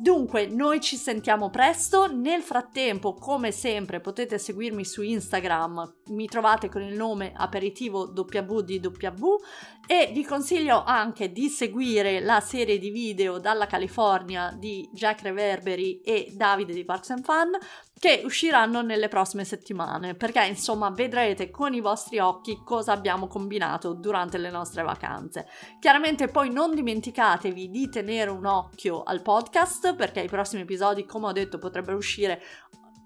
Dunque, 0.00 0.46
noi 0.46 0.80
ci 0.80 0.96
sentiamo 0.96 1.50
presto. 1.50 2.10
Nel 2.10 2.40
frattempo, 2.40 3.12
come 3.12 3.52
sempre, 3.52 4.00
potete 4.00 4.38
seguirmi 4.38 4.82
su 4.82 5.02
Instagram. 5.02 5.96
Mi 6.06 6.26
trovate 6.26 6.70
con 6.70 6.80
il 6.80 6.96
nome 6.96 7.34
aperitivo 7.36 8.10
WDW 8.14 9.36
e 9.86 10.10
vi 10.14 10.24
consiglio 10.24 10.82
anche 10.84 11.32
di 11.32 11.48
seguire 11.48 12.20
la 12.20 12.40
serie 12.40 12.78
di 12.78 12.88
video 12.88 13.38
dalla 13.38 13.66
California 13.66 14.54
di 14.56 14.88
Jack 14.90 15.20
Reverberi 15.20 16.00
e 16.00 16.32
Davide 16.34 16.72
di 16.72 16.84
Parks 16.84 17.10
and 17.10 17.24
Fun 17.24 17.50
che 18.00 18.22
usciranno 18.24 18.80
nelle 18.80 19.08
prossime 19.08 19.44
settimane, 19.44 20.14
perché 20.14 20.46
insomma 20.46 20.88
vedrete 20.88 21.50
con 21.50 21.74
i 21.74 21.80
vostri 21.80 22.18
occhi 22.18 22.62
cosa 22.64 22.92
abbiamo 22.92 23.26
combinato 23.26 23.92
durante 23.92 24.38
le 24.38 24.48
nostre 24.48 24.82
vacanze. 24.82 25.46
Chiaramente 25.78 26.28
poi 26.28 26.50
non 26.50 26.74
dimenticatevi 26.74 27.68
di 27.68 27.90
tenere 27.90 28.30
un 28.30 28.46
occhio 28.46 29.02
al 29.02 29.20
perché 29.94 30.20
i 30.20 30.28
prossimi 30.28 30.62
episodi, 30.62 31.04
come 31.04 31.26
ho 31.26 31.32
detto, 31.32 31.58
potrebbero 31.58 31.96
uscire 31.96 32.42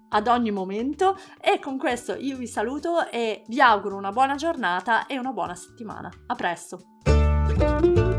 ad 0.09 0.27
ogni 0.27 0.51
momento 0.51 1.17
e 1.41 1.59
con 1.59 1.77
questo 1.77 2.15
io 2.15 2.37
vi 2.37 2.47
saluto 2.47 3.09
e 3.09 3.43
vi 3.47 3.59
auguro 3.59 3.97
una 3.97 4.11
buona 4.11 4.35
giornata 4.35 5.07
e 5.07 5.17
una 5.17 5.31
buona 5.31 5.55
settimana. 5.55 6.09
A 6.27 6.35
presto! 6.35 8.14